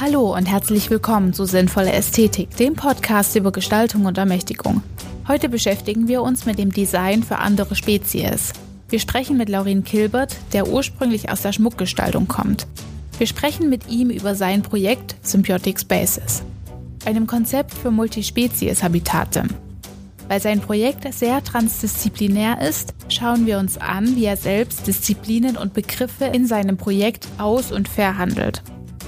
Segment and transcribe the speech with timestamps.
[0.00, 4.82] Hallo und herzlich willkommen zu Sinnvolle Ästhetik, dem Podcast über Gestaltung und Ermächtigung.
[5.28, 8.52] Heute beschäftigen wir uns mit dem Design für andere Spezies.
[8.88, 12.66] Wir sprechen mit Laurin Kilbert, der ursprünglich aus der Schmuckgestaltung kommt.
[13.18, 16.42] Wir sprechen mit ihm über sein Projekt Symbiotic Spaces,
[17.04, 19.44] einem Konzept für Multispezies-Habitate.
[20.26, 25.72] Weil sein Projekt sehr transdisziplinär ist, schauen wir uns an, wie er selbst Disziplinen und
[25.72, 28.60] Begriffe in seinem Projekt aus- und verhandelt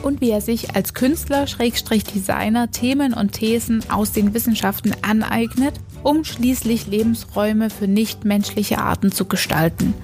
[0.07, 5.75] und wie er sich als Künstler, Schrägstrich Designer Themen und Thesen aus den Wissenschaften aneignet,
[6.05, 9.95] um schließlich Lebensräume für nichtmenschliche Arten zu gestalten.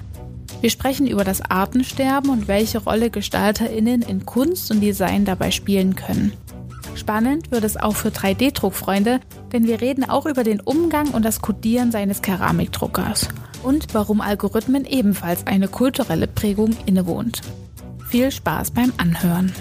[0.59, 5.95] Wir sprechen über das Artensterben und welche Rolle GestalterInnen in Kunst und Design dabei spielen
[5.95, 6.33] können.
[6.95, 9.21] Spannend wird es auch für 3D-Druckfreunde,
[9.53, 13.29] denn wir reden auch über den Umgang und das Codieren seines Keramikdruckers
[13.63, 17.41] und warum Algorithmen ebenfalls eine kulturelle Prägung innewohnt.
[18.09, 19.53] Viel Spaß beim Anhören.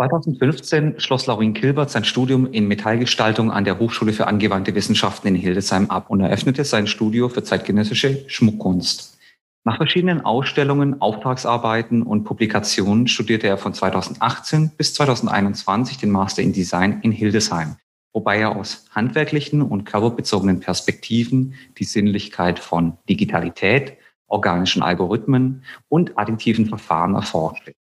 [0.00, 5.34] 2015 schloss Laurin Kilbert sein Studium in Metallgestaltung an der Hochschule für angewandte Wissenschaften in
[5.34, 9.18] Hildesheim ab und eröffnete sein Studio für zeitgenössische Schmuckkunst.
[9.64, 16.54] Nach verschiedenen Ausstellungen, Auftragsarbeiten und Publikationen studierte er von 2018 bis 2021 den Master in
[16.54, 17.76] Design in Hildesheim,
[18.14, 23.98] wobei er aus handwerklichen und körperbezogenen Perspektiven die Sinnlichkeit von Digitalität,
[24.28, 27.74] organischen Algorithmen und additiven Verfahren erforschte.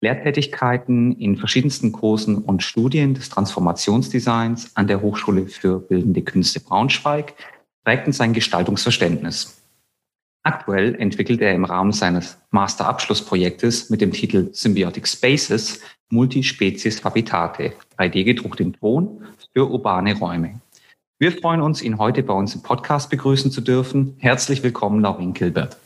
[0.00, 7.34] Lehrtätigkeiten in verschiedensten Kursen und Studien des Transformationsdesigns an der Hochschule für Bildende Künste Braunschweig
[7.84, 9.60] prägten sein Gestaltungsverständnis.
[10.44, 18.24] Aktuell entwickelt er im Rahmen seines Masterabschlussprojektes mit dem Titel Symbiotic Spaces Multispezies Habitate, 3D
[18.24, 20.60] gedruckt in Ton für urbane Räume.
[21.18, 24.14] Wir freuen uns, ihn heute bei uns im Podcast begrüßen zu dürfen.
[24.18, 25.76] Herzlich willkommen, Laurin Kilbert.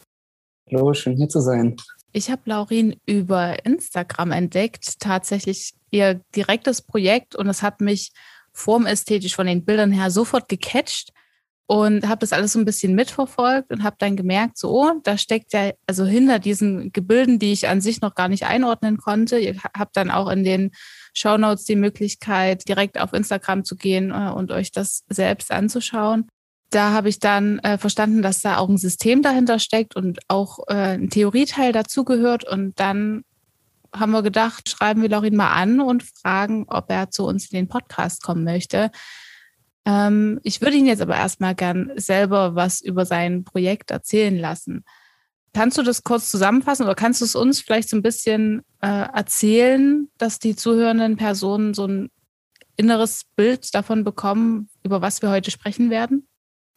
[0.70, 1.76] Hallo, schön hier zu sein.
[2.12, 8.12] Ich habe Laurin über Instagram entdeckt, tatsächlich ihr direktes Projekt und es hat mich
[8.52, 11.10] formästhetisch von den Bildern her sofort gecatcht
[11.66, 15.16] und habe das alles so ein bisschen mitverfolgt und habe dann gemerkt, so, oh, da
[15.16, 19.38] steckt ja also hinter diesen Gebilden, die ich an sich noch gar nicht einordnen konnte.
[19.38, 20.72] Ihr habt dann auch in den
[21.14, 26.28] Show Notes die Möglichkeit, direkt auf Instagram zu gehen äh, und euch das selbst anzuschauen
[26.74, 30.60] da habe ich dann äh, verstanden, dass da auch ein System dahinter steckt und auch
[30.68, 32.44] äh, ein Theorieteil dazugehört.
[32.44, 33.24] Und dann
[33.94, 37.56] haben wir gedacht, schreiben wir Lorin mal an und fragen, ob er zu uns in
[37.56, 38.90] den Podcast kommen möchte.
[39.84, 44.84] Ähm, ich würde ihn jetzt aber erstmal gern selber was über sein Projekt erzählen lassen.
[45.54, 48.86] Kannst du das kurz zusammenfassen oder kannst du es uns vielleicht so ein bisschen äh,
[48.86, 52.10] erzählen, dass die zuhörenden Personen so ein
[52.76, 56.26] inneres Bild davon bekommen, über was wir heute sprechen werden?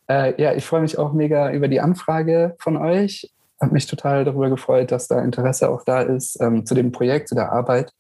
[0.07, 3.33] Äh, ja, ich freue mich auch mega über die Anfrage von euch.
[3.61, 7.29] Habe mich total darüber gefreut, dass da Interesse auch da ist ähm, zu dem Projekt,
[7.29, 7.91] zu der Arbeit.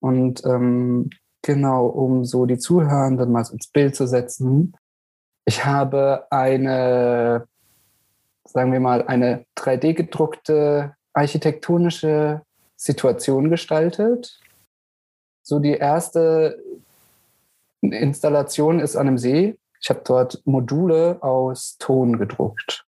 [0.00, 1.10] Und ähm,
[1.42, 4.74] genau, um so die Zuhörenden mal ins Bild zu setzen.
[5.44, 7.46] Ich habe eine,
[8.44, 12.42] sagen wir mal, eine 3D gedruckte architektonische
[12.76, 14.38] Situation gestaltet.
[15.42, 16.62] So die erste
[17.80, 22.84] Installation ist an einem See ich habe dort Module aus Ton gedruckt.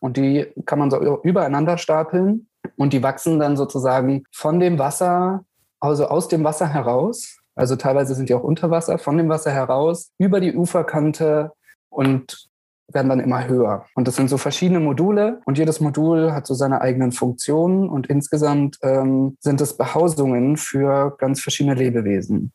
[0.00, 5.44] Und die kann man so übereinander stapeln und die wachsen dann sozusagen von dem Wasser,
[5.78, 7.38] also aus dem Wasser heraus.
[7.54, 11.52] Also teilweise sind die auch unter Wasser, von dem Wasser heraus, über die Uferkante
[11.90, 12.48] und
[12.88, 13.84] werden dann immer höher.
[13.94, 18.06] Und das sind so verschiedene Module und jedes Modul hat so seine eigenen Funktionen und
[18.06, 22.52] insgesamt ähm, sind es Behausungen für ganz verschiedene Lebewesen.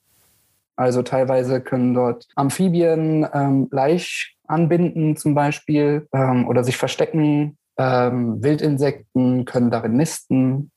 [0.76, 7.58] Also teilweise können dort Amphibien ähm, Laich anbinden zum Beispiel ähm, oder sich verstecken.
[7.78, 10.72] Ähm, Wildinsekten können darin nisten,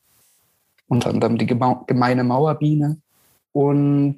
[0.87, 2.99] unter anderem die gemeine Mauerbiene.
[3.53, 4.17] Und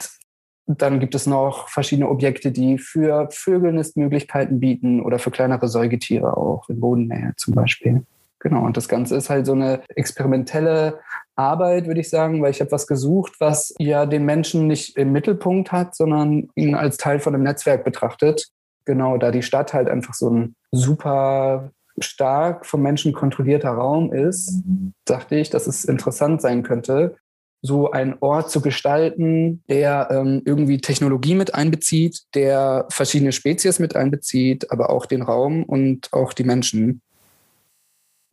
[0.66, 6.36] dann gibt es noch verschiedene Objekte, die für Vögel Nistmöglichkeiten bieten oder für kleinere Säugetiere
[6.36, 8.04] auch, in Bodennähe zum Beispiel.
[8.40, 10.98] Genau, und das Ganze ist halt so eine experimentelle
[11.36, 15.12] Arbeit, würde ich sagen, weil ich habe was gesucht, was ja den Menschen nicht im
[15.12, 18.48] Mittelpunkt hat, sondern ihn als Teil von einem Netzwerk betrachtet.
[18.86, 24.62] Genau, da die Stadt halt einfach so ein super stark vom Menschen kontrollierter Raum ist,
[25.04, 27.16] dachte ich, dass es interessant sein könnte,
[27.62, 33.96] so einen Ort zu gestalten, der ähm, irgendwie Technologie mit einbezieht, der verschiedene Spezies mit
[33.96, 37.02] einbezieht, aber auch den Raum und auch die Menschen.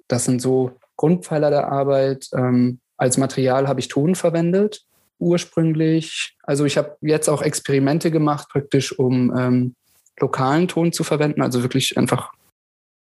[0.07, 2.27] Das sind so Grundpfeiler der Arbeit.
[2.33, 4.83] Ähm, als Material habe ich Ton verwendet,
[5.19, 6.35] ursprünglich.
[6.43, 9.75] Also ich habe jetzt auch Experimente gemacht, praktisch um ähm,
[10.19, 12.31] lokalen Ton zu verwenden, also wirklich einfach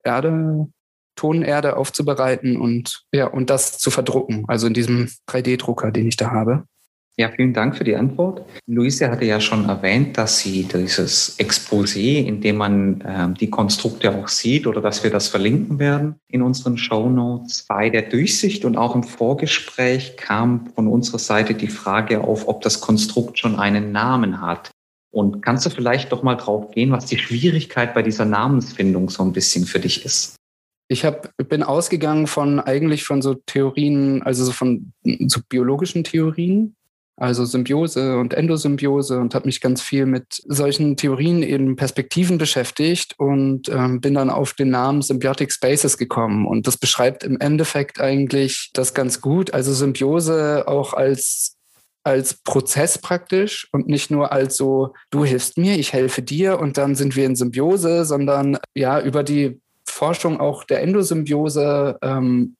[0.02, 0.68] Erde,
[1.16, 6.32] Tonerde aufzubereiten und ja, und das zu verdrucken, also in diesem 3D-Drucker, den ich da
[6.32, 6.64] habe.
[7.16, 8.44] Ja, vielen Dank für die Antwort.
[8.66, 14.10] Luise hatte ja schon erwähnt, dass sie dieses Exposé, in dem man äh, die Konstrukte
[14.12, 17.66] auch sieht oder dass wir das verlinken werden in unseren Show Notes.
[17.68, 22.62] Bei der Durchsicht und auch im Vorgespräch kam von unserer Seite die Frage auf, ob
[22.62, 24.72] das Konstrukt schon einen Namen hat.
[25.12, 29.22] Und kannst du vielleicht doch mal drauf gehen, was die Schwierigkeit bei dieser Namensfindung so
[29.22, 30.34] ein bisschen für dich ist?
[30.88, 34.92] Ich hab, bin ausgegangen von eigentlich von so Theorien, also so von
[35.26, 36.74] so biologischen Theorien,
[37.16, 43.14] also Symbiose und Endosymbiose und habe mich ganz viel mit solchen Theorien in Perspektiven beschäftigt
[43.18, 46.46] und ähm, bin dann auf den Namen Symbiotic Spaces gekommen.
[46.46, 49.54] Und das beschreibt im Endeffekt eigentlich das ganz gut.
[49.54, 51.56] Also Symbiose auch als
[52.06, 56.76] als Prozess praktisch und nicht nur als so, du hilfst mir, ich helfe dir und
[56.76, 62.56] dann sind wir in Symbiose, sondern ja, über die Forschung auch der Endosymbiose ähm,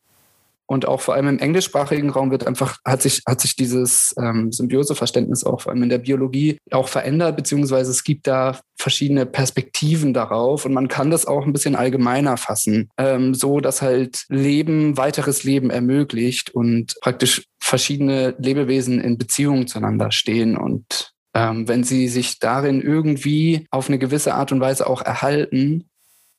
[0.67, 4.51] und auch vor allem im englischsprachigen Raum wird einfach, hat sich, hat sich dieses ähm,
[4.51, 10.15] Symbioseverständnis auch vor allem in der Biologie auch verändert, beziehungsweise es gibt da verschiedene Perspektiven
[10.15, 14.97] darauf und man kann das auch ein bisschen allgemeiner fassen, ähm, so dass halt Leben,
[14.97, 22.09] weiteres Leben ermöglicht und praktisch verschiedene Lebewesen in Beziehung zueinander stehen und ähm, wenn sie
[22.09, 25.89] sich darin irgendwie auf eine gewisse Art und Weise auch erhalten,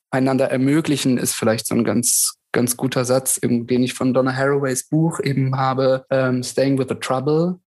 [0.10, 4.86] einander ermöglichen, ist vielleicht so ein ganz ganz guter Satz, den ich von Donna Haraways
[4.86, 7.60] Buch eben habe, ähm, Staying with the Trouble.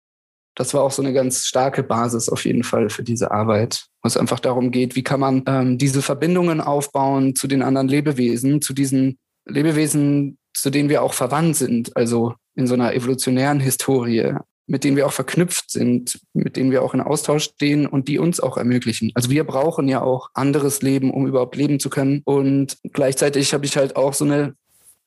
[0.54, 4.06] Das war auch so eine ganz starke Basis auf jeden Fall für diese Arbeit, wo
[4.06, 8.62] es einfach darum geht, wie kann man ähm, diese Verbindungen aufbauen zu den anderen Lebewesen,
[8.62, 14.34] zu diesen Lebewesen, zu denen wir auch verwandt sind, also in so einer evolutionären Historie,
[14.66, 18.18] mit denen wir auch verknüpft sind, mit denen wir auch in Austausch stehen und die
[18.18, 19.10] uns auch ermöglichen.
[19.14, 22.22] Also wir brauchen ja auch anderes Leben, um überhaupt leben zu können.
[22.24, 24.54] Und gleichzeitig habe ich halt auch so eine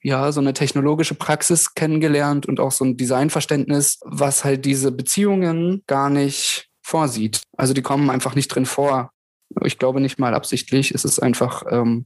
[0.01, 5.83] ja, so eine technologische Praxis kennengelernt und auch so ein Designverständnis, was halt diese Beziehungen
[5.87, 7.41] gar nicht vorsieht.
[7.57, 9.11] Also die kommen einfach nicht drin vor.
[9.63, 10.91] Ich glaube nicht mal absichtlich.
[10.91, 12.05] Es ist einfach ähm,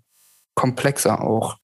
[0.56, 1.58] komplexer auch,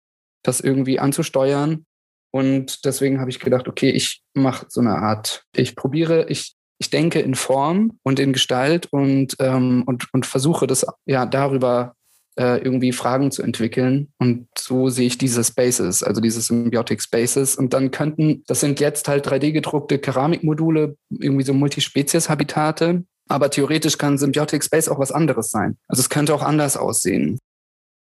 [0.44, 1.86] das irgendwie anzusteuern.
[2.32, 6.92] Und deswegen habe ich gedacht, okay, ich mache so eine Art, ich probiere, ich, ich
[6.92, 11.96] denke in Form und in Gestalt und, ähm, und, und versuche das ja darüber
[12.40, 14.08] äh, irgendwie Fragen zu entwickeln.
[14.18, 17.58] Und so sehe ich diese Spaces, also diese Symbiotic Spaces.
[17.58, 23.04] Und dann könnten, das sind jetzt halt 3D-gedruckte Keramikmodule, irgendwie so Multispezies-Habitate.
[23.28, 25.78] Aber theoretisch kann Symbiotic Space auch was anderes sein.
[25.88, 27.40] Also es könnte auch anders aussehen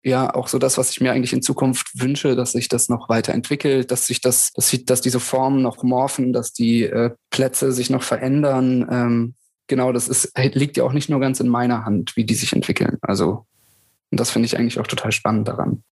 [0.04, 3.10] ja auch so das, was ich mir eigentlich in Zukunft wünsche, dass sich das noch
[3.10, 7.74] weiterentwickelt, dass sich das, dass, sich, dass diese Formen noch morphen, dass die äh, Plätze
[7.74, 8.88] sich noch verändern.
[8.90, 9.34] Ähm,
[9.68, 12.54] genau, das ist, liegt ja auch nicht nur ganz in meiner Hand, wie die sich
[12.54, 12.98] entwickeln.
[13.02, 13.46] Also
[14.12, 15.84] und das finde ich eigentlich auch total spannend daran.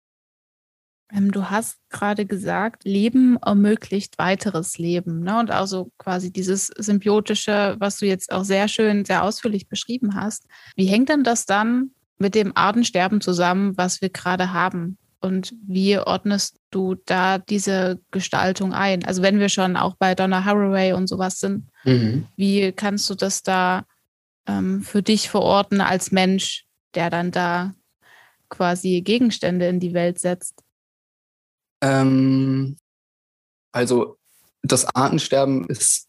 [1.13, 5.21] Ähm, du hast gerade gesagt, Leben ermöglicht weiteres Leben.
[5.21, 5.39] Ne?
[5.39, 10.47] Und also quasi dieses Symbiotische, was du jetzt auch sehr schön, sehr ausführlich beschrieben hast.
[10.77, 14.99] Wie hängt denn das dann mit dem Artensterben zusammen, was wir gerade haben?
[15.21, 19.05] Und wie ordnest du da diese Gestaltung ein?
[19.05, 22.27] Also wenn wir schon auch bei Donna Haraway und sowas sind, mhm.
[22.37, 23.87] wie kannst du das da
[24.47, 27.73] ähm, für dich verorten als Mensch, der dann da
[28.55, 30.63] quasi Gegenstände in die Welt setzt?
[31.83, 32.77] Ähm,
[33.73, 34.17] also
[34.63, 36.09] das Artensterben ist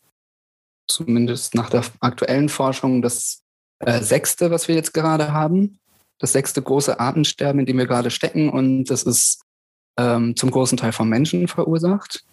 [0.87, 3.41] zumindest nach der aktuellen Forschung das
[3.79, 5.79] äh, sechste, was wir jetzt gerade haben.
[6.19, 8.49] Das sechste große Artensterben, in dem wir gerade stecken.
[8.49, 9.41] Und das ist
[9.97, 12.23] ähm, zum großen Teil vom Menschen verursacht.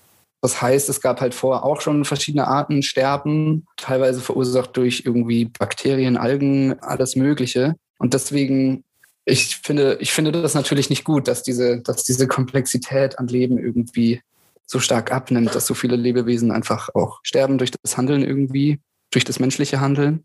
[0.41, 6.17] Das heißt, es gab halt vorher auch schon verschiedene Artensterben, teilweise verursacht durch irgendwie Bakterien,
[6.17, 7.77] Algen, alles Mögliche.
[7.99, 8.85] Und deswegen
[9.25, 13.59] ich finde, ich finde das natürlich nicht gut, dass diese, dass diese Komplexität an Leben
[13.59, 14.21] irgendwie
[14.67, 19.25] so stark abnimmt, dass so viele Lebewesen einfach auch sterben durch das Handeln irgendwie, durch
[19.25, 20.25] das menschliche Handeln.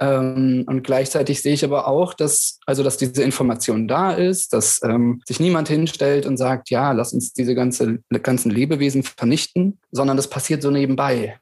[0.00, 4.80] Ähm, und gleichzeitig sehe ich aber auch, dass, also, dass diese Information da ist, dass
[4.82, 10.16] ähm, sich niemand hinstellt und sagt, ja, lass uns diese ganze, ganzen Lebewesen vernichten, sondern
[10.16, 11.38] das passiert so nebenbei.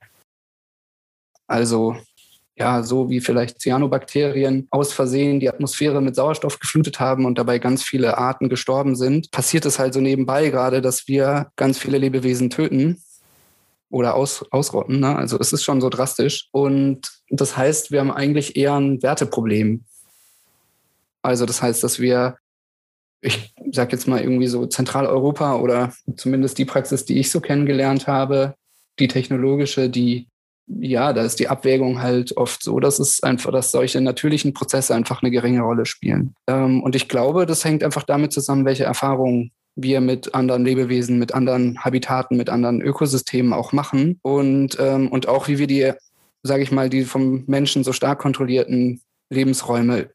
[1.47, 1.97] Also
[2.61, 7.59] ja, so wie vielleicht Cyanobakterien aus Versehen die Atmosphäre mit Sauerstoff geflutet haben und dabei
[7.59, 11.97] ganz viele Arten gestorben sind, passiert es halt so nebenbei gerade, dass wir ganz viele
[11.97, 13.02] Lebewesen töten
[13.88, 15.00] oder aus, ausrotten.
[15.00, 15.17] Ne?
[15.17, 16.50] Also es ist schon so drastisch.
[16.52, 19.85] Und das heißt, wir haben eigentlich eher ein Werteproblem.
[21.23, 22.37] Also das heißt, dass wir,
[23.23, 28.07] ich sage jetzt mal irgendwie so Zentraleuropa oder zumindest die Praxis, die ich so kennengelernt
[28.07, 28.55] habe,
[28.99, 30.30] die technologische, die
[30.79, 34.95] ja, da ist die Abwägung halt oft so, dass es einfach, dass solche natürlichen Prozesse
[34.95, 36.35] einfach eine geringe Rolle spielen.
[36.47, 41.19] Ähm, und ich glaube, das hängt einfach damit zusammen, welche Erfahrungen wir mit anderen Lebewesen,
[41.19, 45.93] mit anderen Habitaten, mit anderen Ökosystemen auch machen und, ähm, und auch wie wir die,
[46.43, 49.00] sage ich mal, die vom Menschen so stark kontrollierten
[49.31, 50.11] Lebensräume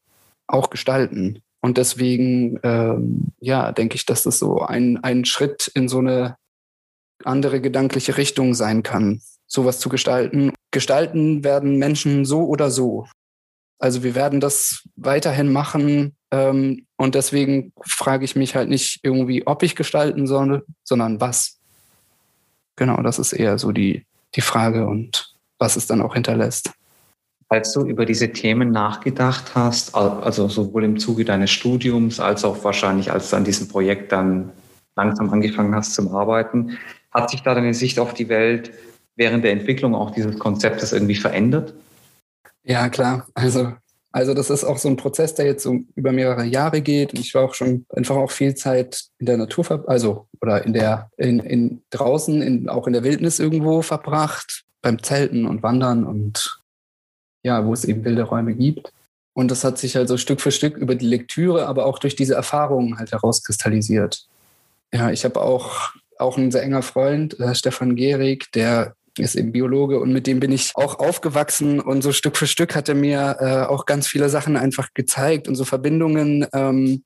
[0.47, 1.41] auch gestalten.
[1.61, 6.37] Und deswegen, ähm, ja, denke ich, dass das so ein, ein Schritt in so eine
[7.23, 9.21] andere gedankliche Richtung sein kann,
[9.55, 10.53] sowas zu gestalten.
[10.71, 13.07] Gestalten werden Menschen so oder so.
[13.79, 16.15] Also wir werden das weiterhin machen.
[16.31, 21.59] Ähm, und deswegen frage ich mich halt nicht irgendwie, ob ich gestalten soll, sondern was.
[22.75, 26.71] Genau, das ist eher so die, die Frage und was es dann auch hinterlässt.
[27.47, 32.63] Als du über diese Themen nachgedacht hast, also sowohl im Zuge deines Studiums als auch
[32.63, 34.51] wahrscheinlich, als du an diesem Projekt dann
[34.95, 36.77] langsam angefangen hast zum Arbeiten,
[37.11, 38.71] hat sich da deine Sicht auf die Welt
[39.15, 41.73] während der Entwicklung auch dieses Konzeptes irgendwie verändert?
[42.63, 43.27] Ja, klar.
[43.33, 43.73] Also,
[44.11, 47.13] also das ist auch so ein Prozess, der jetzt so über mehrere Jahre geht.
[47.13, 50.73] Und ich war auch schon einfach auch viel Zeit in der Natur, also oder in
[50.73, 56.05] der, in, in draußen, in, auch in der Wildnis irgendwo verbracht, beim Zelten und Wandern
[56.05, 56.61] und
[57.43, 58.91] ja, wo es eben wilde Räume gibt.
[59.33, 62.35] Und das hat sich also Stück für Stück über die Lektüre, aber auch durch diese
[62.35, 64.27] Erfahrungen halt herauskristallisiert.
[64.93, 69.51] Ja, ich habe auch, auch einen sehr enger Freund, äh, Stefan Gehrig, der ist eben
[69.51, 72.95] Biologe und mit dem bin ich auch aufgewachsen und so Stück für Stück hat er
[72.95, 77.03] mir äh, auch ganz viele Sachen einfach gezeigt und so Verbindungen ähm,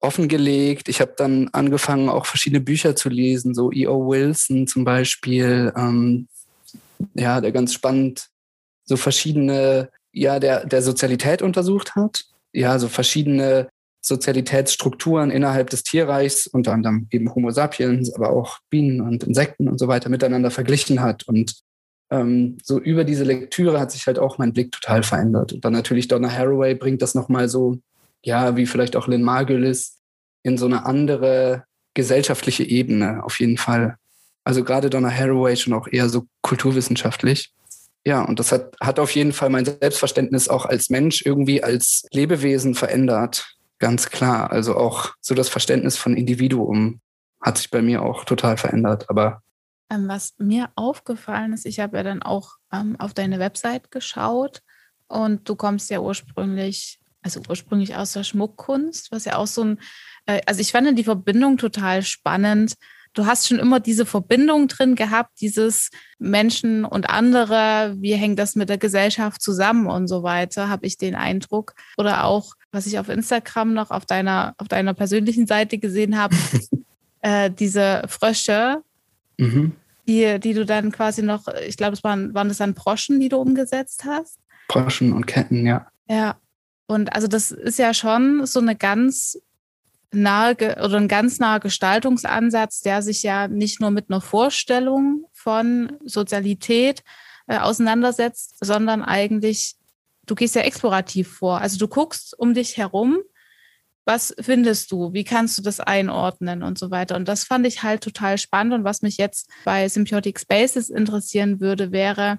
[0.00, 0.88] offengelegt.
[0.88, 4.08] Ich habe dann angefangen, auch verschiedene Bücher zu lesen, so E.O.
[4.08, 6.28] Wilson zum Beispiel, ähm,
[7.14, 8.28] ja, der ganz spannend
[8.84, 13.68] so verschiedene, ja, der, der Sozialität untersucht hat, ja, so verschiedene
[14.08, 19.78] Sozialitätsstrukturen innerhalb des Tierreichs, unter anderem eben Homo sapiens, aber auch Bienen und Insekten und
[19.78, 21.28] so weiter miteinander verglichen hat.
[21.28, 21.54] Und
[22.10, 25.52] ähm, so über diese Lektüre hat sich halt auch mein Blick total verändert.
[25.52, 27.78] Und dann natürlich Donna Haraway bringt das nochmal so,
[28.24, 29.98] ja, wie vielleicht auch Lynn Margulis,
[30.42, 33.96] in so eine andere gesellschaftliche Ebene auf jeden Fall.
[34.44, 37.52] Also gerade Donna Haraway schon auch eher so kulturwissenschaftlich.
[38.06, 42.06] Ja, und das hat, hat auf jeden Fall mein Selbstverständnis auch als Mensch irgendwie als
[42.12, 43.57] Lebewesen verändert.
[43.78, 44.50] Ganz klar.
[44.50, 47.00] Also auch so das Verständnis von Individuum
[47.40, 49.08] hat sich bei mir auch total verändert.
[49.08, 49.42] Aber
[49.90, 54.62] ähm, was mir aufgefallen ist, ich habe ja dann auch ähm, auf deine Website geschaut
[55.06, 59.80] und du kommst ja ursprünglich, also ursprünglich aus der Schmuckkunst, was ja auch so ein,
[60.26, 62.74] äh, also ich fand die Verbindung total spannend
[63.18, 68.54] du hast schon immer diese Verbindung drin gehabt, dieses Menschen und andere, wie hängt das
[68.54, 71.74] mit der Gesellschaft zusammen und so weiter, habe ich den Eindruck.
[71.96, 76.36] Oder auch, was ich auf Instagram noch auf deiner, auf deiner persönlichen Seite gesehen habe,
[77.20, 78.82] äh, diese Frösche,
[79.38, 79.72] mhm.
[80.06, 83.28] die, die du dann quasi noch, ich glaube, es waren, waren das dann Broschen, die
[83.28, 84.38] du umgesetzt hast?
[84.68, 85.86] Broschen und Ketten, ja.
[86.08, 86.36] Ja.
[86.86, 89.38] Und also das ist ja schon so eine ganz
[90.10, 95.92] nahe oder ein ganz naher Gestaltungsansatz, der sich ja nicht nur mit einer Vorstellung von
[96.04, 97.02] Sozialität
[97.46, 99.76] äh, auseinandersetzt, sondern eigentlich,
[100.30, 101.60] du gehst ja explorativ vor.
[101.60, 103.18] Also du guckst um dich herum,
[104.04, 107.16] was findest du, wie kannst du das einordnen und so weiter.
[107.16, 108.72] Und das fand ich halt total spannend.
[108.72, 112.38] Und was mich jetzt bei Symbiotic Spaces interessieren würde, wäre,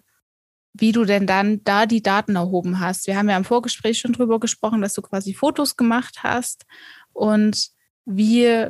[0.73, 3.07] wie du denn dann da die Daten erhoben hast.
[3.07, 6.65] Wir haben ja im Vorgespräch schon drüber gesprochen, dass du quasi Fotos gemacht hast
[7.13, 7.69] und
[8.05, 8.67] wie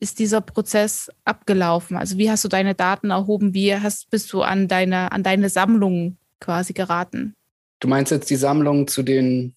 [0.00, 1.96] ist dieser Prozess abgelaufen?
[1.96, 3.52] Also wie hast du deine Daten erhoben?
[3.52, 7.34] Wie hast, bist du an deine, an deine Sammlung quasi geraten?
[7.80, 9.54] Du meinst jetzt die Sammlung zu den,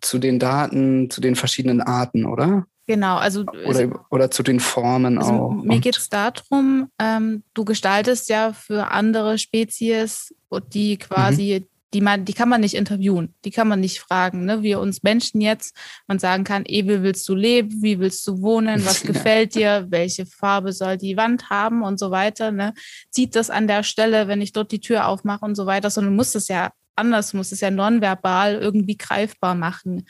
[0.00, 2.66] zu den Daten, zu den verschiedenen Arten, oder?
[2.86, 5.50] Genau, also oder, oder zu den Formen also auch.
[5.52, 10.34] Mir geht es darum, ähm, du gestaltest ja für andere Spezies,
[10.72, 14.44] die quasi mhm die man, die kann man nicht interviewen, die kann man nicht fragen.
[14.44, 14.62] Ne?
[14.62, 15.76] Wir uns Menschen jetzt,
[16.08, 19.86] man sagen kann, eh, wie willst du leben, wie willst du wohnen, was gefällt dir,
[19.90, 22.50] welche Farbe soll die Wand haben und so weiter.
[22.50, 22.74] Ne?
[23.10, 26.16] Sieht das an der Stelle, wenn ich dort die Tür aufmache und so weiter, sondern
[26.16, 30.06] muss es ja anders, muss es ja nonverbal irgendwie greifbar machen.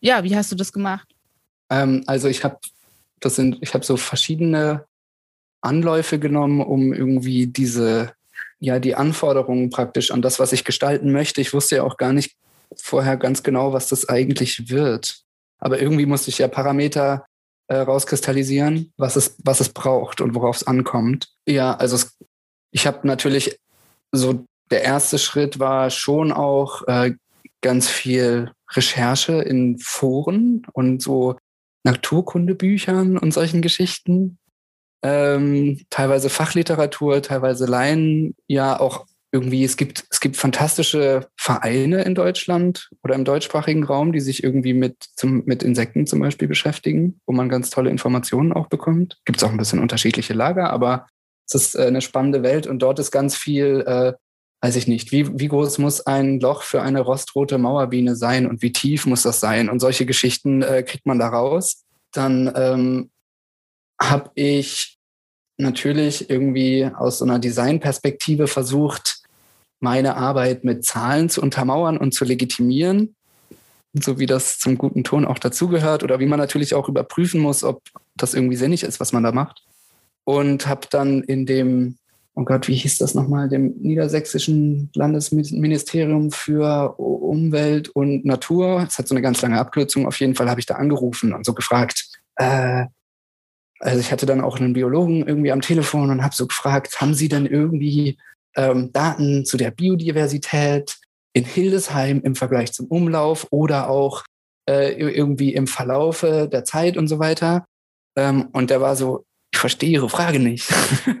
[0.00, 1.08] Ja, wie hast du das gemacht?
[1.70, 2.58] Ähm, also ich habe
[3.20, 4.86] das sind, ich habe so verschiedene
[5.60, 8.12] Anläufe genommen, um irgendwie diese
[8.58, 11.40] ja die Anforderungen praktisch an das, was ich gestalten möchte.
[11.40, 12.36] Ich wusste ja auch gar nicht
[12.76, 15.22] vorher ganz genau, was das eigentlich wird.
[15.58, 17.26] Aber irgendwie musste ich ja Parameter
[17.68, 21.28] äh, rauskristallisieren, was es, was es braucht und worauf es ankommt.
[21.46, 22.16] Ja, also es
[22.72, 23.58] ich habe natürlich
[24.12, 27.12] so, der erste Schritt war schon auch äh,
[27.60, 31.36] ganz viel Recherche in Foren und so
[31.84, 34.38] Naturkundebüchern und solchen Geschichten.
[35.02, 42.14] Ähm, teilweise Fachliteratur, teilweise Laien, ja auch irgendwie, es gibt, es gibt fantastische Vereine in
[42.14, 47.20] Deutschland oder im deutschsprachigen Raum, die sich irgendwie mit, zum, mit Insekten zum Beispiel beschäftigen,
[47.26, 49.18] wo man ganz tolle Informationen auch bekommt.
[49.24, 51.06] Gibt es auch ein bisschen unterschiedliche Lager, aber
[51.46, 54.12] es ist äh, eine spannende Welt und dort ist ganz viel, äh,
[54.62, 58.62] weiß ich nicht, wie, wie groß muss ein Loch für eine rostrote Mauerbiene sein und
[58.62, 61.84] wie tief muss das sein und solche Geschichten äh, kriegt man da raus.
[62.12, 63.10] Dann ähm,
[64.00, 64.98] habe ich
[65.56, 69.22] natürlich irgendwie aus so einer Designperspektive versucht,
[69.78, 73.14] meine Arbeit mit Zahlen zu untermauern und zu legitimieren,
[73.94, 77.64] so wie das zum guten Ton auch dazugehört oder wie man natürlich auch überprüfen muss,
[77.64, 77.82] ob
[78.14, 79.62] das irgendwie sinnig ist, was man da macht.
[80.24, 81.96] Und habe dann in dem,
[82.34, 89.08] oh Gott, wie hieß das nochmal, dem niedersächsischen Landesministerium für Umwelt und Natur, es hat
[89.08, 92.08] so eine ganz lange Abkürzung, auf jeden Fall habe ich da angerufen und so gefragt,
[92.36, 92.86] äh,
[93.80, 97.14] also ich hatte dann auch einen Biologen irgendwie am Telefon und habe so gefragt, haben
[97.14, 98.18] Sie denn irgendwie
[98.56, 100.98] ähm, Daten zu der Biodiversität
[101.32, 104.24] in Hildesheim im Vergleich zum Umlauf oder auch
[104.68, 107.64] äh, irgendwie im Verlaufe der Zeit und so weiter?
[108.16, 110.68] Ähm, und der war so, ich verstehe Ihre Frage nicht.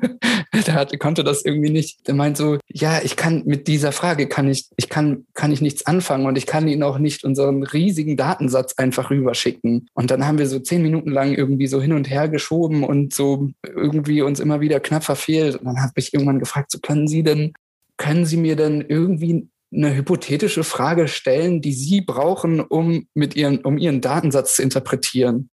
[0.66, 2.06] der hatte, konnte das irgendwie nicht.
[2.06, 5.60] Der meint so, ja, ich kann mit dieser Frage kann ich, ich kann, kann ich
[5.60, 9.88] nichts anfangen und ich kann Ihnen auch nicht unseren riesigen Datensatz einfach rüberschicken.
[9.94, 13.14] Und dann haben wir so zehn Minuten lang irgendwie so hin und her geschoben und
[13.14, 15.56] so irgendwie uns immer wieder knapp verfehlt.
[15.56, 17.52] Und dann habe ich irgendwann gefragt, so können Sie denn,
[17.96, 23.58] können Sie mir denn irgendwie eine hypothetische Frage stellen, die Sie brauchen, um mit Ihren,
[23.58, 25.50] um Ihren Datensatz zu interpretieren?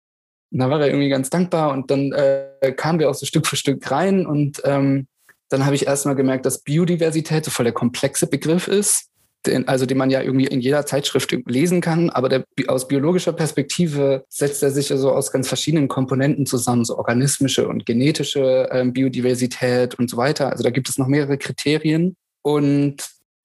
[0.54, 3.48] Und da war er irgendwie ganz dankbar und dann äh, kamen wir auch so Stück
[3.48, 5.08] für Stück rein und ähm,
[5.50, 9.10] dann habe ich erstmal gemerkt, dass Biodiversität so voll der komplexe Begriff ist,
[9.48, 13.34] den, also den man ja irgendwie in jeder Zeitschrift lesen kann, aber der, aus biologischer
[13.34, 18.70] Perspektive setzt er sich ja so aus ganz verschiedenen Komponenten zusammen, so organismische und genetische
[18.72, 20.52] ähm, Biodiversität und so weiter.
[20.52, 22.98] Also da gibt es noch mehrere Kriterien und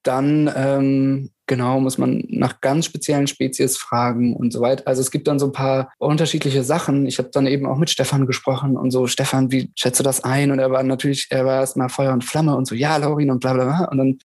[0.02, 4.86] dann ähm, genau muss man nach ganz speziellen Spezies fragen und so weiter.
[4.86, 7.06] Also es gibt dann so ein paar unterschiedliche Sachen.
[7.06, 10.50] Ich habe dann eben auch mit Stefan gesprochen und so, Stefan, wie schätze das ein?
[10.52, 13.40] Und er war natürlich, er war erstmal Feuer und Flamme und so, ja, Laurin und
[13.40, 13.88] bla bla bla.
[13.90, 14.18] Und dann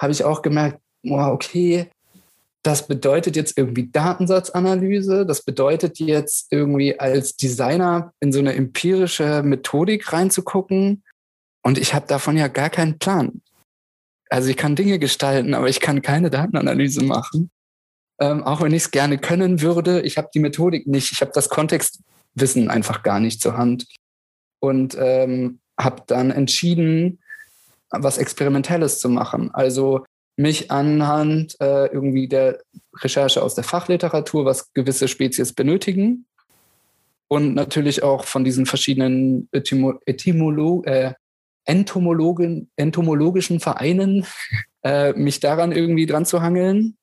[0.00, 1.88] habe ich auch gemerkt, wow, okay,
[2.62, 9.42] das bedeutet jetzt irgendwie Datensatzanalyse, das bedeutet jetzt irgendwie als Designer in so eine empirische
[9.42, 11.04] Methodik reinzugucken.
[11.62, 13.40] Und ich habe davon ja gar keinen Plan
[14.28, 17.50] also ich kann Dinge gestalten, aber ich kann keine Datenanalyse machen.
[18.20, 21.32] Ähm, auch wenn ich es gerne können würde, ich habe die Methodik nicht, ich habe
[21.34, 23.86] das Kontextwissen einfach gar nicht zur Hand.
[24.60, 27.20] Und ähm, habe dann entschieden,
[27.90, 29.50] was Experimentelles zu machen.
[29.52, 30.04] Also
[30.36, 32.60] mich anhand äh, irgendwie der
[32.94, 36.26] Recherche aus der Fachliteratur, was gewisse Spezies benötigen
[37.28, 41.14] und natürlich auch von diesen verschiedenen Etymolo äh,
[41.66, 44.26] Entomologen, entomologischen Vereinen,
[44.82, 46.96] äh, mich daran irgendwie dran zu hangeln.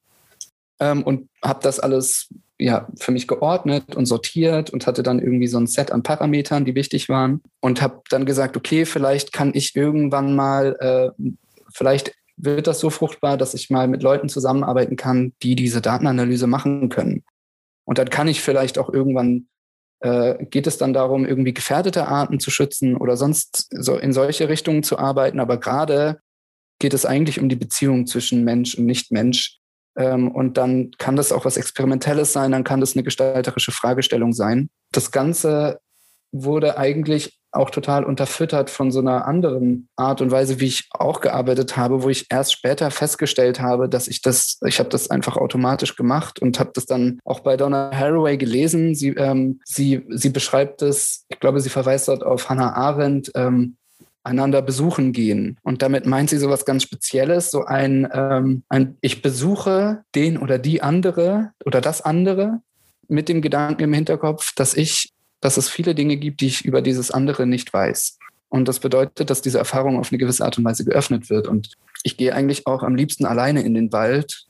[0.80, 5.47] Ähm, und habe das alles ja, für mich geordnet und sortiert und hatte dann irgendwie
[5.47, 7.41] so ein Set an Parametern, die wichtig waren.
[7.60, 11.23] Und habe dann gesagt, okay, vielleicht kann ich irgendwann mal, äh,
[11.73, 16.47] vielleicht wird das so fruchtbar, dass ich mal mit Leuten zusammenarbeiten kann, die diese Datenanalyse
[16.47, 17.23] machen können.
[17.86, 19.47] Und dann kann ich vielleicht auch irgendwann
[20.03, 24.49] äh, geht es dann darum, irgendwie gefährdete Arten zu schützen oder sonst so in solche
[24.49, 25.39] Richtungen zu arbeiten.
[25.39, 26.19] Aber gerade
[26.79, 29.59] geht es eigentlich um die Beziehung zwischen Mensch und Nicht-Mensch.
[29.95, 34.33] Ähm, und dann kann das auch was Experimentelles sein, dann kann das eine gestalterische Fragestellung
[34.33, 34.69] sein.
[34.91, 35.79] Das Ganze
[36.33, 41.21] wurde eigentlich auch total unterfüttert von so einer anderen Art und Weise, wie ich auch
[41.21, 45.37] gearbeitet habe, wo ich erst später festgestellt habe, dass ich das, ich habe das einfach
[45.37, 48.95] automatisch gemacht und habe das dann auch bei Donna Haraway gelesen.
[48.95, 53.77] Sie, ähm, sie, sie beschreibt es, ich glaube, sie verweist dort auf Hannah Arendt, ähm,
[54.23, 55.57] einander besuchen gehen.
[55.63, 60.37] Und damit meint sie so was ganz Spezielles, so ein, ähm, ein ich besuche den
[60.37, 62.61] oder die andere oder das andere
[63.07, 65.12] mit dem Gedanken im Hinterkopf, dass ich
[65.43, 68.17] dass es viele Dinge gibt, die ich über dieses andere nicht weiß.
[68.47, 71.49] Und das bedeutet, dass diese Erfahrung auf eine gewisse Art und Weise geöffnet wird.
[71.49, 74.45] Und ich gehe eigentlich auch am liebsten alleine in den Wald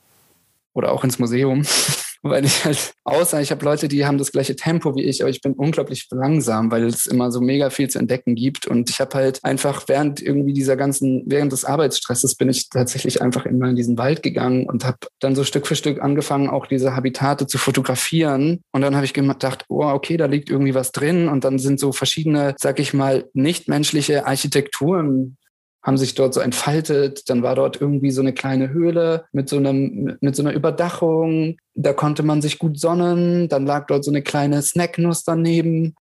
[0.72, 1.62] oder auch ins Museum
[2.24, 5.30] weil ich halt, außer ich habe Leute, die haben das gleiche Tempo wie ich, aber
[5.30, 8.66] ich bin unglaublich langsam, weil es immer so mega viel zu entdecken gibt.
[8.66, 13.20] Und ich habe halt einfach während irgendwie dieser ganzen, während des Arbeitsstresses bin ich tatsächlich
[13.20, 16.66] einfach immer in diesen Wald gegangen und habe dann so Stück für Stück angefangen, auch
[16.66, 18.62] diese Habitate zu fotografieren.
[18.72, 21.28] Und dann habe ich gedacht, oh, okay, da liegt irgendwie was drin.
[21.28, 25.36] Und dann sind so verschiedene, sag ich mal, nichtmenschliche Architekturen
[25.84, 27.28] haben sich dort so entfaltet.
[27.28, 31.58] Dann war dort irgendwie so eine kleine Höhle mit so einem, mit so einer Überdachung.
[31.74, 33.48] Da konnte man sich gut sonnen.
[33.48, 35.94] Dann lag dort so eine kleine Snacknuss daneben.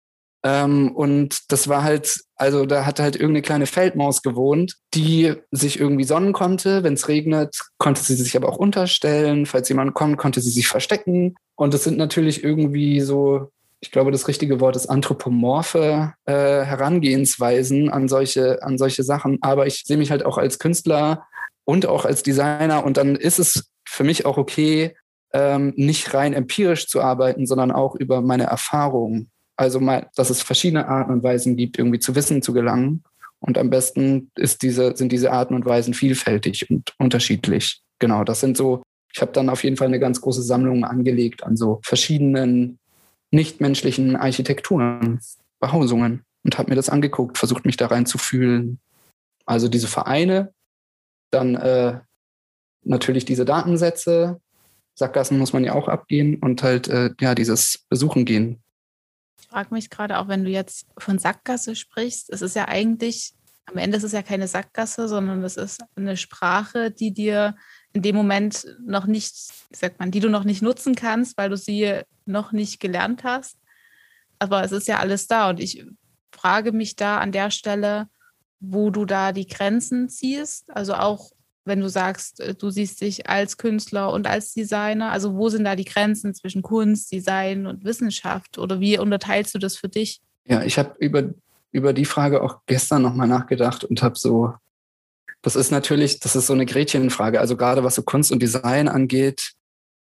[0.45, 5.79] Ähm, und das war halt, also da hat halt irgendeine kleine Feldmaus gewohnt, die sich
[5.79, 6.85] irgendwie sonnen konnte.
[6.85, 9.47] Wenn es regnet, konnte sie sich aber auch unterstellen.
[9.47, 11.35] Falls jemand kommt, konnte sie sich verstecken.
[11.57, 13.51] Und das sind natürlich irgendwie so
[13.83, 19.38] ich glaube, das richtige Wort ist anthropomorphe äh, Herangehensweisen an solche, an solche Sachen.
[19.42, 21.27] Aber ich sehe mich halt auch als Künstler
[21.64, 22.85] und auch als Designer.
[22.85, 24.95] Und dann ist es für mich auch okay,
[25.33, 29.31] ähm, nicht rein empirisch zu arbeiten, sondern auch über meine Erfahrungen.
[29.57, 33.03] Also, mal, dass es verschiedene Arten und Weisen gibt, irgendwie zu Wissen zu gelangen.
[33.40, 37.81] Und am besten ist diese, sind diese Arten und Weisen vielfältig und unterschiedlich.
[37.99, 41.42] Genau, das sind so, ich habe dann auf jeden Fall eine ganz große Sammlung angelegt
[41.42, 42.79] an so verschiedenen
[43.33, 45.21] nichtmenschlichen Architekturen,
[45.59, 48.79] Behausungen und habe mir das angeguckt, versucht mich da rein zu fühlen.
[49.47, 50.53] Also diese Vereine,
[51.31, 51.99] dann äh,
[52.85, 54.40] natürlich diese Datensätze,
[54.95, 58.62] Sackgassen muss man ja auch abgehen und halt äh, ja dieses Besuchen gehen.
[59.40, 63.33] Ich frage mich gerade auch, wenn du jetzt von Sackgasse sprichst, es ist ja eigentlich,
[63.66, 67.57] am Ende ist es ja keine Sackgasse, sondern es ist eine Sprache, die dir
[67.92, 69.35] in dem Moment noch nicht,
[69.70, 73.24] wie sagt man, die du noch nicht nutzen kannst, weil du sie noch nicht gelernt
[73.24, 73.57] hast.
[74.38, 75.85] Aber es ist ja alles da und ich
[76.33, 78.09] frage mich da an der Stelle,
[78.61, 80.74] wo du da die Grenzen ziehst.
[80.74, 81.31] Also auch
[81.64, 85.64] wenn du sagst, äh, du siehst dich als Künstler und als Designer, also wo sind
[85.64, 90.20] da die Grenzen zwischen Kunst, Design und Wissenschaft oder wie unterteilst du das für dich?
[90.44, 91.31] Ja, ich habe über,
[91.70, 94.55] über die Frage auch gestern nochmal nachgedacht und habe so
[95.42, 97.40] das ist natürlich, das ist so eine Gretchenfrage.
[97.40, 99.52] Also gerade was so Kunst und Design angeht.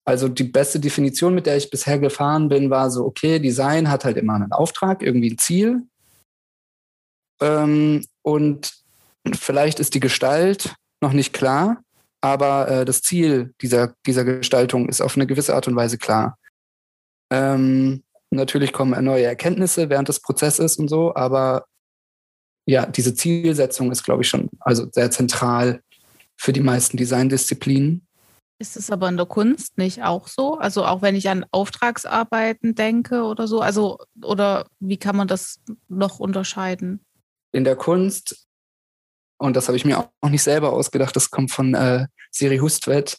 [0.03, 4.03] Also die beste Definition, mit der ich bisher gefahren bin, war so, okay, Design hat
[4.03, 5.83] halt immer einen Auftrag, irgendwie ein Ziel.
[7.41, 8.73] Ähm, und
[9.33, 11.83] vielleicht ist die Gestalt noch nicht klar,
[12.21, 16.39] aber äh, das Ziel dieser, dieser Gestaltung ist auf eine gewisse Art und Weise klar.
[17.31, 21.65] Ähm, natürlich kommen neue Erkenntnisse während des Prozesses und so, aber
[22.67, 25.81] ja, diese Zielsetzung ist, glaube ich, schon also sehr zentral
[26.35, 28.05] für die meisten Designdisziplinen.
[28.59, 30.55] Ist es aber in der Kunst nicht auch so?
[30.55, 35.61] Also auch wenn ich an Auftragsarbeiten denke oder so, also oder wie kann man das
[35.87, 36.99] noch unterscheiden?
[37.53, 38.47] In der Kunst,
[39.37, 43.17] und das habe ich mir auch nicht selber ausgedacht, das kommt von äh, Siri Hustvedt,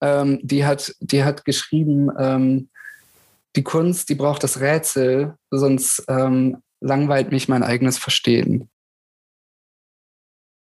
[0.00, 2.70] ähm, die, hat, die hat geschrieben, ähm,
[3.54, 8.68] die Kunst, die braucht das Rätsel, sonst ähm, langweilt mich mein eigenes Verstehen.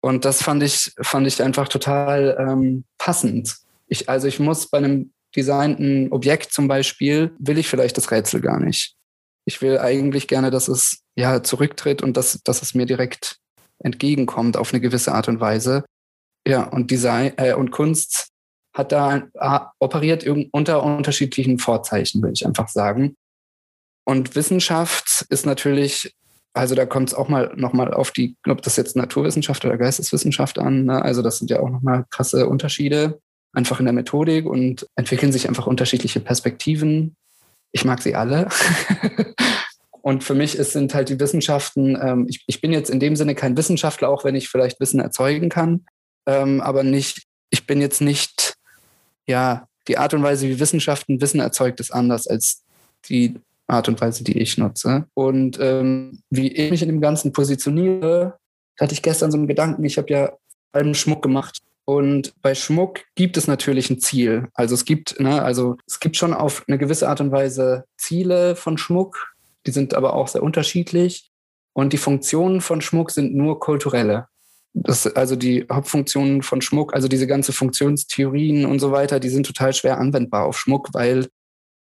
[0.00, 3.56] Und das fand ich, fand ich einfach total ähm, passend.
[3.88, 8.40] Ich, also ich muss bei einem designten Objekt zum Beispiel, will ich vielleicht das Rätsel
[8.40, 8.94] gar nicht.
[9.44, 13.38] Ich will eigentlich gerne, dass es ja zurücktritt und dass, dass es mir direkt
[13.78, 15.84] entgegenkommt auf eine gewisse Art und Weise.
[16.46, 18.28] Ja, und Design äh, und Kunst
[18.74, 23.16] hat da äh, operiert unter unterschiedlichen Vorzeichen, will ich einfach sagen.
[24.08, 26.14] Und Wissenschaft ist natürlich
[26.54, 30.58] also da kommt es auch mal nochmal auf die, ob das jetzt Naturwissenschaft oder Geisteswissenschaft
[30.58, 30.86] an.
[30.86, 31.02] Ne?
[31.02, 33.20] Also das sind ja auch nochmal krasse Unterschiede,
[33.52, 37.16] einfach in der Methodik und entwickeln sich einfach unterschiedliche Perspektiven.
[37.70, 38.48] Ich mag sie alle.
[40.02, 43.14] und für mich ist, sind halt die Wissenschaften, ähm, ich, ich bin jetzt in dem
[43.14, 45.84] Sinne kein Wissenschaftler, auch wenn ich vielleicht Wissen erzeugen kann,
[46.26, 48.54] ähm, aber nicht, ich bin jetzt nicht,
[49.26, 52.64] ja, die Art und Weise, wie Wissenschaften Wissen erzeugt, ist anders als
[53.08, 55.06] die Art und Weise, die ich nutze.
[55.14, 58.38] Und ähm, wie ich mich in dem Ganzen positioniere,
[58.80, 60.32] hatte ich gestern so einen Gedanken, ich habe ja
[60.72, 61.60] einen Schmuck gemacht.
[61.84, 64.48] Und bei Schmuck gibt es natürlich ein Ziel.
[64.54, 68.56] Also es gibt, ne, also es gibt schon auf eine gewisse Art und Weise Ziele
[68.56, 69.34] von Schmuck,
[69.66, 71.30] die sind aber auch sehr unterschiedlich.
[71.72, 74.26] Und die Funktionen von Schmuck sind nur kulturelle.
[74.74, 79.46] Das, also die Hauptfunktionen von Schmuck, also diese ganze Funktionstheorien und so weiter, die sind
[79.46, 81.28] total schwer anwendbar auf Schmuck, weil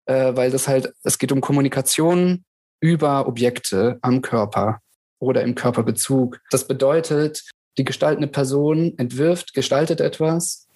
[0.05, 2.43] äh, weil das halt, es geht um Kommunikation
[2.79, 4.79] über Objekte am Körper
[5.19, 6.39] oder im Körperbezug.
[6.51, 7.43] Das bedeutet,
[7.77, 10.67] die gestaltende Person entwirft, gestaltet etwas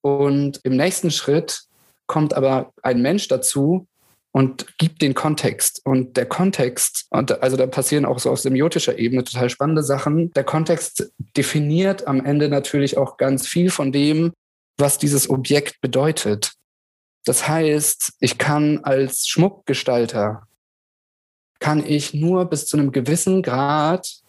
[0.00, 1.62] und im nächsten Schritt
[2.06, 3.88] kommt aber ein Mensch dazu
[4.36, 5.80] und gibt den Kontext.
[5.84, 10.30] Und der Kontext, und also da passieren auch so auf semiotischer Ebene total spannende Sachen.
[10.32, 14.32] Der Kontext definiert am Ende natürlich auch ganz viel von dem,
[14.76, 16.52] was dieses Objekt bedeutet.
[17.26, 20.46] Das heißt, ich kann als Schmuckgestalter,
[21.58, 24.22] kann ich nur bis zu einem gewissen Grad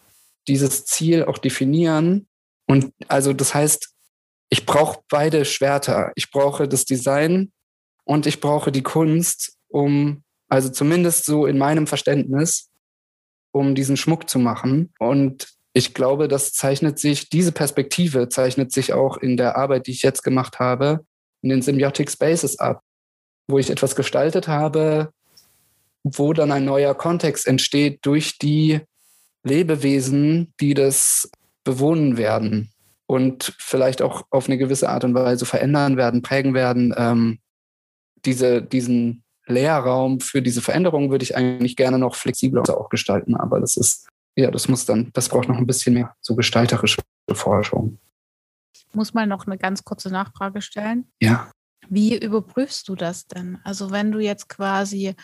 [0.48, 2.26] dieses Ziel auch definieren.
[2.66, 3.94] Und also das heißt,
[4.50, 6.10] ich brauche beide Schwerter.
[6.16, 7.52] Ich brauche das Design
[8.04, 12.68] und ich brauche die Kunst, um, also zumindest so in meinem Verständnis,
[13.52, 14.92] um diesen Schmuck zu machen.
[14.98, 19.92] Und ich glaube, das zeichnet sich, diese Perspektive zeichnet sich auch in der Arbeit, die
[19.92, 21.04] ich jetzt gemacht habe,
[21.42, 22.82] in den Symbiotic Spaces ab,
[23.48, 25.10] wo ich etwas gestaltet habe,
[26.04, 28.80] wo dann ein neuer Kontext entsteht durch die
[29.42, 31.30] Lebewesen, die das
[31.64, 32.70] bewohnen werden
[33.06, 36.94] und vielleicht auch auf eine gewisse Art und Weise verändern werden, prägen werden.
[36.96, 37.38] Ähm,
[38.24, 43.60] diese, diesen Leerraum für diese Veränderung würde ich eigentlich gerne noch flexibler auch gestalten, aber
[43.60, 47.00] das ist, ja, das muss dann, das braucht noch ein bisschen mehr so gestalterische
[47.32, 47.98] Forschung.
[48.74, 51.10] Ich muss mal noch eine ganz kurze Nachfrage stellen.
[51.20, 51.50] Ja.
[51.90, 53.58] Wie überprüfst du das denn?
[53.64, 55.14] Also wenn du jetzt quasi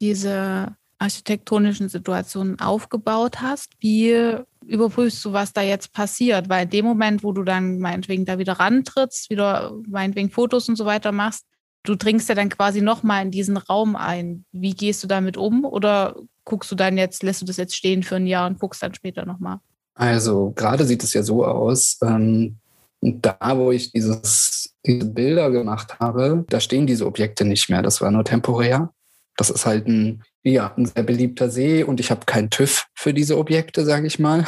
[0.00, 6.48] diese architektonischen Situationen aufgebaut hast, wie überprüfst du, was da jetzt passiert?
[6.48, 10.76] Weil in dem Moment, wo du dann meinetwegen da wieder rantrittst, wieder meinetwegen Fotos und
[10.76, 11.44] so weiter machst,
[11.82, 14.44] du dringst ja dann quasi nochmal in diesen Raum ein.
[14.52, 15.64] Wie gehst du damit um?
[15.64, 18.82] Oder guckst du dann jetzt, lässt du das jetzt stehen für ein Jahr und guckst
[18.82, 19.58] dann später nochmal?
[19.94, 22.58] Also gerade sieht es ja so aus, ähm,
[23.00, 27.82] da wo ich dieses, diese Bilder gemacht habe, da stehen diese Objekte nicht mehr.
[27.82, 28.92] Das war nur temporär.
[29.36, 33.14] Das ist halt ein, ja, ein sehr beliebter See und ich habe keinen TÜV für
[33.14, 34.44] diese Objekte, sage ich mal.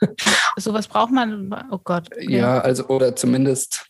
[0.56, 2.08] Sowas braucht man, oh Gott.
[2.12, 2.38] Okay.
[2.38, 3.86] Ja, also oder zumindest,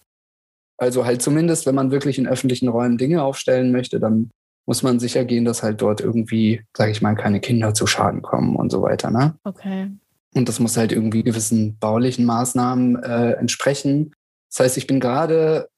[0.76, 4.30] also halt zumindest, wenn man wirklich in öffentlichen Räumen Dinge aufstellen möchte, dann
[4.66, 8.22] muss man sicher gehen, dass halt dort irgendwie, sage ich mal, keine Kinder zu Schaden
[8.22, 9.10] kommen und so weiter.
[9.10, 9.34] Ne?
[9.44, 9.90] Okay.
[10.34, 14.12] Und das muss halt irgendwie gewissen baulichen Maßnahmen äh, entsprechen.
[14.50, 15.68] Das heißt, ich bin gerade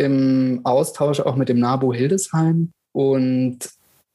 [0.00, 3.58] im Austausch auch mit dem NABU Hildesheim und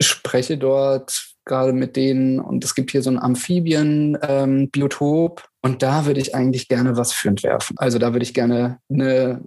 [0.01, 6.05] spreche dort gerade mit denen und es gibt hier so ein Amphibien-Biotop ähm, und da
[6.05, 7.77] würde ich eigentlich gerne was für entwerfen.
[7.77, 9.41] Also da würde ich gerne eine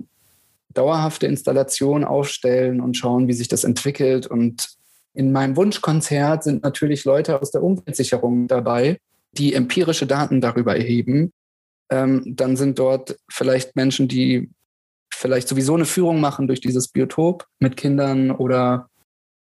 [0.72, 4.28] dauerhafte Installation aufstellen und schauen, wie sich das entwickelt.
[4.28, 4.68] Und
[5.14, 8.98] in meinem Wunschkonzert sind natürlich Leute aus der Umweltsicherung dabei,
[9.32, 11.32] die empirische Daten darüber erheben.
[11.90, 14.50] Ähm, dann sind dort vielleicht Menschen, die
[15.18, 18.88] vielleicht sowieso eine Führung machen durch dieses Biotop mit Kindern oder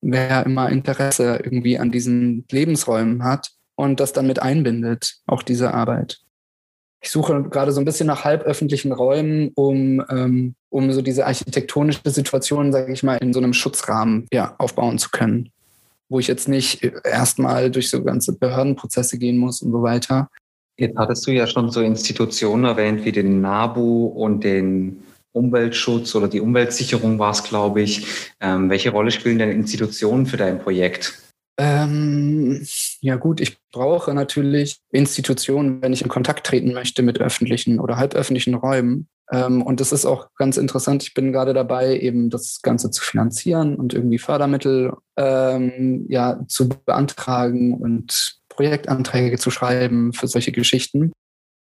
[0.02, 5.74] wer immer Interesse irgendwie an diesen Lebensräumen hat und das dann mit einbindet, auch diese
[5.74, 6.20] Arbeit.
[7.04, 12.00] Ich suche gerade so ein bisschen nach halböffentlichen Räumen, um, ähm, um so diese architektonische
[12.06, 15.52] Situation, sage ich mal, in so einem Schutzrahmen ja, aufbauen zu können,
[16.10, 20.30] wo ich jetzt nicht erstmal durch so ganze Behördenprozesse gehen muss und so weiter.
[20.80, 25.04] Jetzt hattest du ja schon so Institutionen erwähnt wie den NABU und den
[25.38, 28.08] Umweltschutz oder die Umweltsicherung war es, glaube ich.
[28.41, 31.13] Ähm, welche Rolle spielen denn Institutionen für dein Projekt?
[31.60, 32.65] Ähm,
[33.02, 37.97] ja gut, ich brauche natürlich Institutionen, wenn ich in Kontakt treten möchte mit öffentlichen oder
[37.97, 39.08] halböffentlichen Räumen.
[39.32, 41.04] Ähm, und das ist auch ganz interessant.
[41.04, 46.69] Ich bin gerade dabei, eben das Ganze zu finanzieren und irgendwie Fördermittel ähm, ja, zu
[46.69, 51.12] beantragen und Projektanträge zu schreiben für solche Geschichten.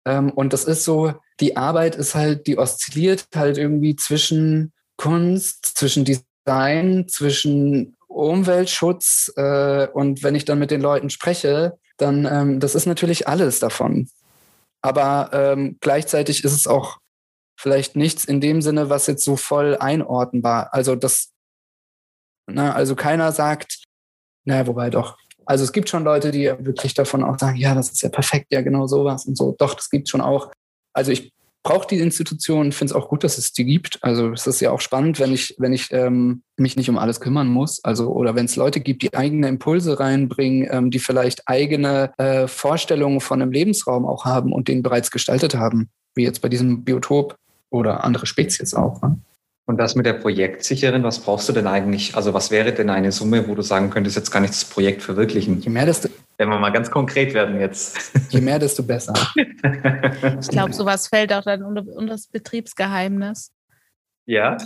[0.04, 5.78] Ähm, und das ist so, die Arbeit ist halt, die oszilliert halt irgendwie zwischen Kunst,
[5.78, 12.60] zwischen Design, zwischen Umweltschutz äh, und wenn ich dann mit den Leuten spreche, dann ähm,
[12.60, 14.08] das ist natürlich alles davon.
[14.82, 16.98] Aber ähm, gleichzeitig ist es auch
[17.56, 20.72] vielleicht nichts in dem Sinne, was jetzt so voll einordnbar.
[20.72, 21.32] Also das,
[22.46, 23.84] na, ne, also keiner sagt,
[24.44, 25.18] naja, wobei doch,
[25.50, 28.52] also es gibt schon Leute, die wirklich davon auch sagen, ja, das ist ja perfekt,
[28.52, 29.56] ja, genau sowas und so.
[29.58, 30.52] Doch, das gibt schon auch.
[30.92, 31.32] Also ich
[31.64, 33.98] brauche die Institution, finde es auch gut, dass es die gibt.
[34.00, 37.20] Also es ist ja auch spannend, wenn ich, wenn ich ähm, mich nicht um alles
[37.20, 37.82] kümmern muss.
[37.82, 42.46] Also oder wenn es Leute gibt, die eigene Impulse reinbringen, ähm, die vielleicht eigene äh,
[42.46, 46.84] Vorstellungen von einem Lebensraum auch haben und den bereits gestaltet haben, wie jetzt bei diesem
[46.84, 47.34] Biotop
[47.70, 49.02] oder andere Spezies auch.
[49.02, 49.18] Ne?
[49.70, 52.16] Und das mit der Projektsicherin, was brauchst du denn eigentlich?
[52.16, 55.00] Also was wäre denn eine Summe, wo du sagen könntest, jetzt kann ich das Projekt
[55.00, 55.60] verwirklichen?
[55.60, 58.10] Je mehr, desto, wenn wir mal ganz konkret werden jetzt.
[58.30, 59.14] Je mehr, desto besser.
[60.40, 63.52] ich glaube, sowas fällt auch dann unter, unter das Betriebsgeheimnis.
[64.26, 64.56] Ja?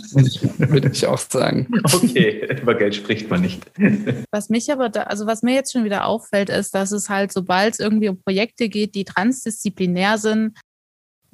[0.57, 1.67] Würde ich auch sagen.
[1.83, 3.61] Okay, über Geld spricht man nicht.
[4.31, 7.31] Was mich aber, da, also was mir jetzt schon wieder auffällt, ist, dass es halt,
[7.31, 10.57] sobald es irgendwie um Projekte geht, die transdisziplinär sind,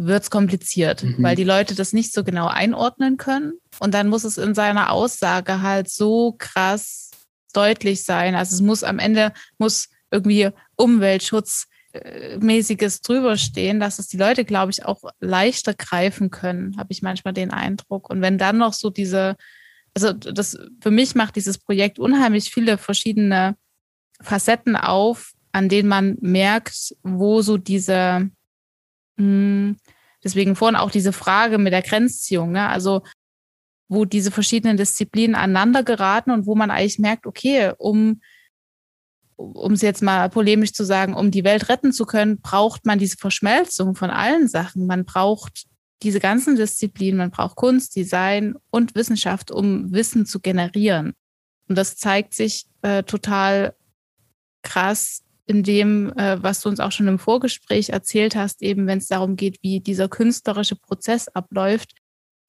[0.06, 1.18] wird es kompliziert, mhm.
[1.20, 3.54] weil die Leute das nicht so genau einordnen können.
[3.80, 7.12] Und dann muss es in seiner Aussage halt so krass
[7.54, 8.36] deutlich sein.
[8.36, 14.86] Also es muss am Ende, muss irgendwie Umweltschutzmäßiges drüberstehen, dass es die Leute, glaube ich,
[14.86, 18.10] auch leichter greifen können, habe ich manchmal den Eindruck.
[18.10, 19.36] Und wenn dann noch so diese,
[19.94, 23.56] also das für mich macht dieses Projekt unheimlich viele verschiedene
[24.22, 28.30] Facetten auf, an denen man merkt, wo so diese
[29.18, 32.68] deswegen vorhin auch diese Frage mit der Grenzziehung, ne?
[32.68, 33.02] also
[33.88, 38.22] wo diese verschiedenen Disziplinen aneinander geraten und wo man eigentlich merkt, okay, um,
[39.36, 43.00] um es jetzt mal polemisch zu sagen, um die Welt retten zu können, braucht man
[43.00, 44.88] diese Verschmelzung von allen Sachen.
[44.88, 45.66] Man braucht
[46.04, 51.14] diese ganzen Disziplinen, man braucht Kunst, Design und Wissenschaft, um Wissen zu generieren.
[51.68, 53.76] Und das zeigt sich äh, total
[54.62, 59.00] krass in dem, äh, was du uns auch schon im Vorgespräch erzählt hast, eben wenn
[59.00, 61.94] es darum geht, wie dieser künstlerische Prozess abläuft.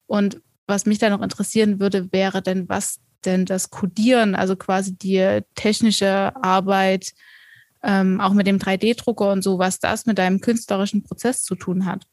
[0.05, 4.95] Und was mich da noch interessieren würde, wäre denn, was denn das Codieren, also quasi
[4.95, 7.13] die technische Arbeit,
[7.83, 11.85] ähm, auch mit dem 3D-Drucker und so, was das mit deinem künstlerischen Prozess zu tun
[11.85, 12.05] hat.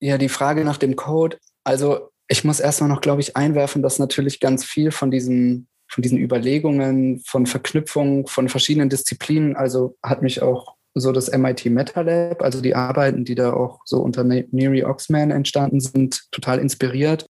[0.00, 1.38] Ja, die Frage nach dem Code.
[1.64, 6.02] Also ich muss erstmal noch, glaube ich, einwerfen, dass natürlich ganz viel von diesen, von
[6.02, 12.00] diesen Überlegungen, von Verknüpfungen, von verschiedenen Disziplinen, also hat mich auch so das MIT Meta
[12.00, 17.26] Lab, also die Arbeiten, die da auch so unter Neri Oxman entstanden sind, total inspiriert.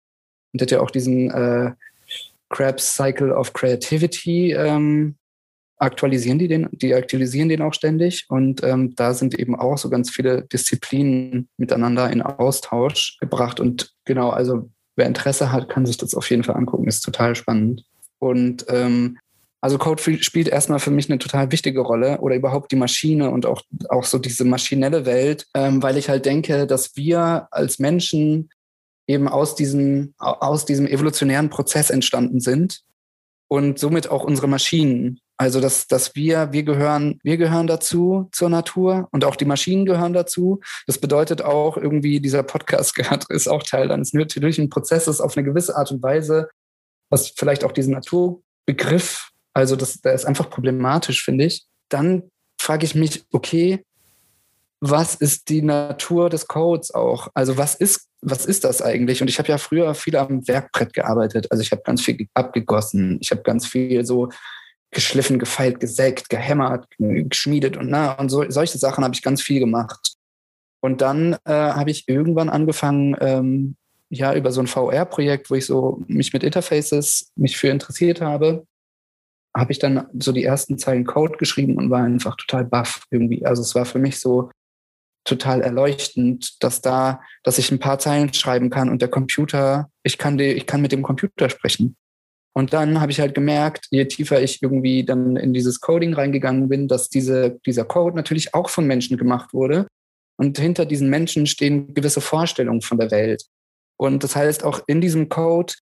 [0.51, 1.71] Und hat ja auch diesen äh,
[2.49, 5.15] Krebs Cycle of Creativity ähm,
[5.77, 8.25] aktualisieren die den, die aktualisieren den auch ständig.
[8.29, 13.59] Und ähm, da sind eben auch so ganz viele Disziplinen miteinander in Austausch gebracht.
[13.59, 17.35] Und genau, also wer Interesse hat, kann sich das auf jeden Fall angucken, ist total
[17.35, 17.83] spannend
[18.21, 19.17] und ähm,
[19.61, 23.45] also Code spielt erstmal für mich eine total wichtige Rolle oder überhaupt die Maschine und
[23.45, 28.49] auch, auch so diese maschinelle Welt, ähm, weil ich halt denke, dass wir als Menschen
[29.07, 32.81] eben aus diesem, aus diesem evolutionären Prozess entstanden sind
[33.47, 35.19] und somit auch unsere Maschinen.
[35.37, 39.85] Also dass, dass wir, wir gehören, wir gehören dazu zur Natur und auch die Maschinen
[39.85, 40.59] gehören dazu.
[40.85, 45.45] Das bedeutet auch irgendwie, dieser Podcast gehört, ist auch Teil eines natürlichen Prozesses auf eine
[45.45, 46.49] gewisse Art und Weise,
[47.11, 51.65] was vielleicht auch diesen Naturbegriff, also das, der ist einfach problematisch, finde ich.
[51.89, 52.23] Dann
[52.59, 53.83] frage ich mich, okay,
[54.79, 57.27] was ist die Natur des Codes auch?
[57.35, 59.21] Also was ist, was ist das eigentlich?
[59.21, 61.51] Und ich habe ja früher viel am Werkbrett gearbeitet.
[61.51, 63.19] Also ich habe ganz viel abgegossen.
[63.21, 64.29] Ich habe ganz viel so
[64.89, 69.59] geschliffen, gefeilt, gesägt, gehämmert, geschmiedet und na, und so, solche Sachen habe ich ganz viel
[69.59, 70.15] gemacht.
[70.81, 73.75] Und dann äh, habe ich irgendwann angefangen, ähm,
[74.11, 78.65] ja, über so ein VR-Projekt, wo ich so mich mit Interfaces mich für interessiert habe,
[79.55, 83.45] habe ich dann so die ersten Zeilen Code geschrieben und war einfach total baff irgendwie.
[83.45, 84.49] Also es war für mich so,
[85.23, 90.17] total erleuchtend, dass da, dass ich ein paar Zeilen schreiben kann und der Computer, ich
[90.17, 91.95] kann die, ich kann mit dem Computer sprechen.
[92.53, 96.67] Und dann habe ich halt gemerkt, je tiefer ich irgendwie dann in dieses Coding reingegangen
[96.67, 99.87] bin, dass diese, dieser Code natürlich auch von Menschen gemacht wurde.
[100.37, 103.45] Und hinter diesen Menschen stehen gewisse Vorstellungen von der Welt.
[104.01, 105.75] Und das heißt, auch in diesem Code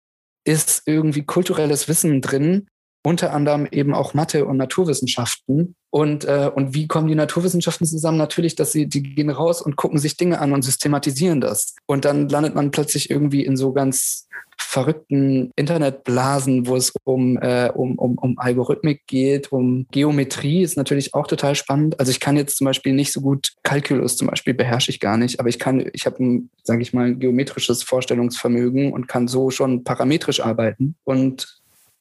[0.45, 2.67] ist irgendwie kulturelles Wissen drin,
[3.07, 5.77] unter anderem eben auch Mathe und Naturwissenschaften.
[5.91, 8.19] Und, äh, und wie kommen die Naturwissenschaften zusammen?
[8.19, 11.75] Natürlich, dass sie, die gehen raus und gucken sich Dinge an und systematisieren das.
[11.87, 14.29] Und dann landet man plötzlich irgendwie in so ganz
[14.61, 21.15] verrückten Internetblasen, wo es um, äh, um, um, um Algorithmik geht, um Geometrie, ist natürlich
[21.15, 21.99] auch total spannend.
[22.01, 25.17] Also ich kann jetzt zum Beispiel nicht so gut Kalkulus zum Beispiel beherrsche ich gar
[25.17, 29.29] nicht, aber ich kann, ich habe ein, sage ich mal, ein geometrisches Vorstellungsvermögen und kann
[29.29, 30.97] so schon parametrisch arbeiten.
[31.05, 31.58] Und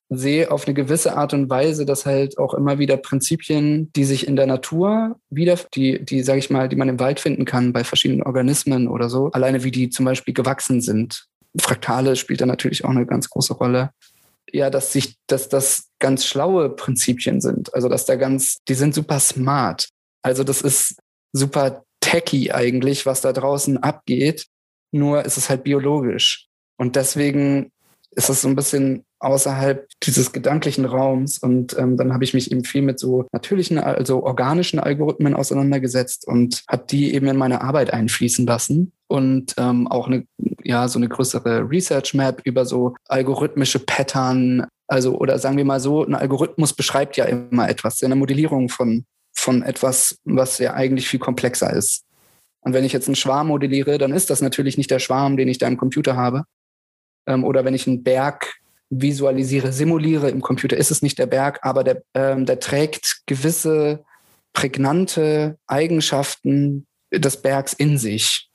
[0.10, 4.28] sehe auf eine gewisse Art und Weise, dass halt auch immer wieder Prinzipien, die sich
[4.28, 7.74] in der Natur wieder, die, die, sage ich mal, die man im Wald finden kann
[7.74, 11.26] bei verschiedenen Organismen oder so, alleine wie die zum Beispiel gewachsen sind.
[11.60, 13.91] Fraktale spielt da natürlich auch eine ganz große Rolle.
[14.54, 17.74] Ja, dass sich, dass das ganz schlaue Prinzipien sind.
[17.74, 19.89] Also dass da ganz, die sind super smart.
[20.22, 20.96] Also das ist
[21.34, 24.46] super techy eigentlich, was da draußen abgeht.
[24.91, 26.48] Nur ist es halt biologisch.
[26.78, 27.72] Und deswegen
[28.12, 31.39] ist es so ein bisschen außerhalb dieses gedanklichen Raums.
[31.39, 36.27] Und ähm, dann habe ich mich eben viel mit so natürlichen, also organischen Algorithmen auseinandergesetzt
[36.27, 38.91] und habe die eben in meine Arbeit einfließen lassen.
[39.08, 40.25] Und ähm, auch eine,
[40.63, 44.67] ja, so eine größere Research Map über so algorithmische Pattern.
[44.88, 49.06] Also, oder sagen wir mal so, ein Algorithmus beschreibt ja immer etwas, eine Modellierung von,
[49.34, 52.03] von etwas, was ja eigentlich viel komplexer ist.
[52.62, 55.47] Und wenn ich jetzt einen Schwarm modelliere, dann ist das natürlich nicht der Schwarm, den
[55.47, 56.43] ich da im Computer habe.
[57.25, 58.57] Ähm, oder wenn ich einen Berg
[58.89, 64.04] visualisiere, simuliere im Computer, ist es nicht der Berg, aber der, ähm, der trägt gewisse
[64.54, 68.49] prägnante Eigenschaften des Bergs in sich,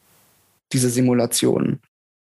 [0.72, 1.80] diese Simulation.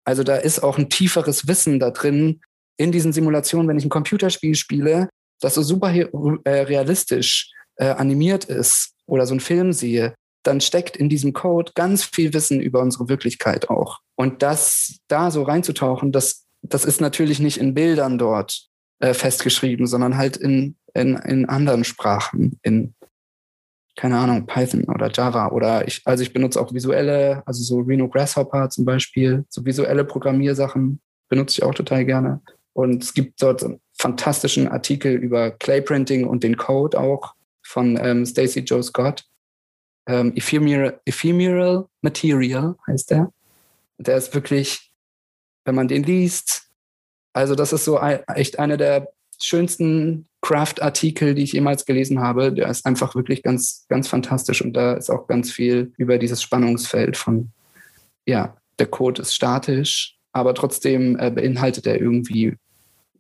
[0.05, 2.41] Also da ist auch ein tieferes Wissen da drin
[2.77, 5.09] in diesen Simulationen, wenn ich ein Computerspiel spiele,
[5.41, 10.97] das so super äh, realistisch äh, animiert ist oder so einen Film sehe, dann steckt
[10.97, 14.01] in diesem Code ganz viel Wissen über unsere Wirklichkeit auch.
[14.17, 18.69] Und das da so reinzutauchen, das das ist natürlich nicht in Bildern dort
[19.01, 22.95] äh, festgeschrieben, sondern halt in, in, in anderen Sprachen, in,
[23.97, 28.09] keine Ahnung, Python oder Java oder ich, also ich benutze auch visuelle, also so Reno
[28.09, 32.41] Grasshopper zum Beispiel, so visuelle Programmiersachen benutze ich auch total gerne.
[32.73, 33.65] Und es gibt dort
[33.97, 39.25] fantastischen Artikel über Clayprinting und den Code auch von ähm, Stacy Joe Scott.
[40.07, 43.33] Ähm, Ephemeral, Ephemeral Material heißt der.
[43.99, 44.93] Der ist wirklich,
[45.65, 46.69] wenn man den liest,
[47.33, 49.09] also das ist so ein, echt einer der
[49.43, 52.53] schönsten Craft-Artikel, die ich jemals gelesen habe.
[52.53, 56.43] Der ist einfach wirklich ganz, ganz fantastisch und da ist auch ganz viel über dieses
[56.43, 57.51] Spannungsfeld von,
[58.27, 62.57] ja, der Code ist statisch, aber trotzdem äh, beinhaltet er irgendwie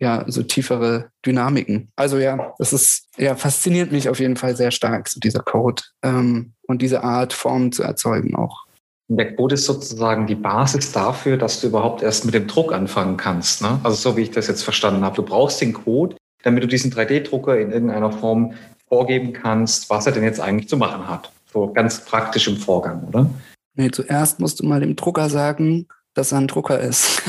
[0.00, 1.92] ja so tiefere Dynamiken.
[1.96, 5.82] Also ja, das ist ja fasziniert mich auf jeden Fall sehr stark, so dieser Code
[6.02, 8.63] ähm, und diese Art Form zu erzeugen auch.
[9.08, 13.16] Der Code ist sozusagen die Basis dafür, dass du überhaupt erst mit dem Druck anfangen
[13.16, 13.60] kannst.
[13.60, 13.78] Ne?
[13.82, 15.16] Also so wie ich das jetzt verstanden habe.
[15.16, 18.54] Du brauchst den Code, damit du diesen 3D-Drucker in irgendeiner Form
[18.88, 21.30] vorgeben kannst, was er denn jetzt eigentlich zu machen hat.
[21.52, 23.28] So ganz praktisch im Vorgang, oder?
[23.74, 27.22] Nee, zuerst musst du mal dem Drucker sagen, dass er ein Drucker ist.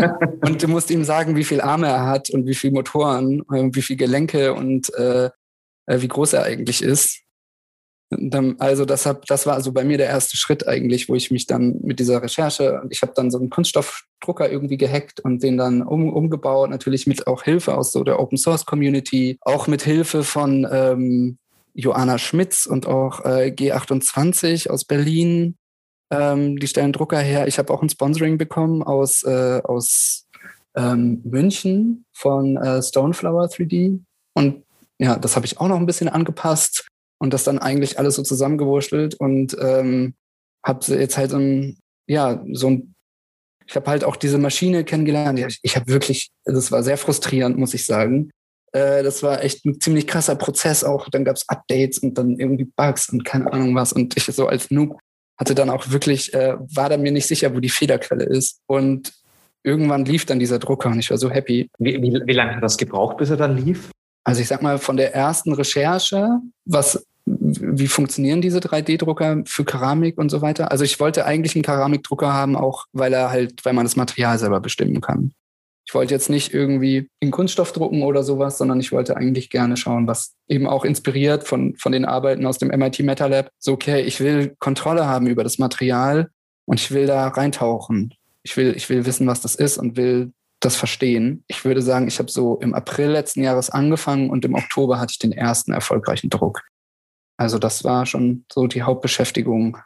[0.44, 3.70] und du musst ihm sagen, wie viele Arme er hat und wie viele Motoren, äh,
[3.72, 5.30] wie viele Gelenke und äh,
[5.86, 7.21] äh, wie groß er eigentlich ist.
[8.18, 11.30] Dann, also das, hab, das war also bei mir der erste Schritt eigentlich, wo ich
[11.30, 15.56] mich dann mit dieser Recherche, ich habe dann so einen Kunststoffdrucker irgendwie gehackt und den
[15.56, 19.82] dann um, umgebaut, natürlich mit auch Hilfe aus so der Open Source Community, auch mit
[19.82, 21.38] Hilfe von ähm,
[21.74, 25.56] Joanna Schmitz und auch äh, G28 aus Berlin,
[26.10, 27.46] ähm, die stellen Drucker her.
[27.46, 30.26] Ich habe auch ein Sponsoring bekommen aus, äh, aus
[30.76, 34.00] ähm, München von äh, Stoneflower 3D.
[34.34, 34.64] Und
[34.98, 36.88] ja, das habe ich auch noch ein bisschen angepasst
[37.22, 40.14] und das dann eigentlich alles so zusammengewurschtelt und ähm,
[40.66, 42.94] habe jetzt halt so ein, ja, so ein,
[43.64, 45.38] ich habe halt auch diese Maschine kennengelernt.
[45.38, 48.32] Ich, ich habe wirklich, das war sehr frustrierend, muss ich sagen.
[48.72, 51.08] Äh, das war echt ein ziemlich krasser Prozess auch.
[51.10, 53.92] Dann gab es Updates und dann irgendwie Bugs und keine Ahnung was.
[53.92, 54.98] Und ich so als Noob
[55.38, 58.58] hatte dann auch wirklich, äh, war da mir nicht sicher, wo die Fehlerquelle ist.
[58.66, 59.12] Und
[59.62, 61.70] irgendwann lief dann dieser Drucker und ich war so happy.
[61.78, 63.92] Wie, wie, wie lange hat das gebraucht, bis er dann lief?
[64.24, 70.18] Also ich sag mal, von der ersten Recherche, was, wie funktionieren diese 3D-Drucker für Keramik
[70.18, 70.70] und so weiter?
[70.70, 74.38] Also ich wollte eigentlich einen Keramikdrucker haben, auch weil er halt, weil man das Material
[74.38, 75.32] selber bestimmen kann.
[75.86, 79.76] Ich wollte jetzt nicht irgendwie in Kunststoff drucken oder sowas, sondern ich wollte eigentlich gerne
[79.76, 83.50] schauen, was eben auch inspiriert von, von den Arbeiten aus dem MIT Meta Lab.
[83.58, 86.30] So, okay, ich will Kontrolle haben über das Material
[86.66, 88.14] und ich will da reintauchen.
[88.44, 91.44] Ich will, ich will wissen, was das ist und will das verstehen.
[91.48, 95.12] Ich würde sagen, ich habe so im April letzten Jahres angefangen und im Oktober hatte
[95.12, 96.62] ich den ersten erfolgreichen Druck.
[97.42, 99.78] Also das war schon so die Hauptbeschäftigung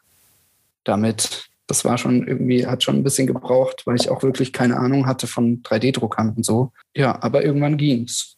[0.84, 4.76] damit das war schon irgendwie, hat schon ein bisschen gebraucht, weil ich auch wirklich keine
[4.76, 6.70] Ahnung hatte von 3D-Druckern und so.
[6.94, 8.36] Ja, aber irgendwann ging's.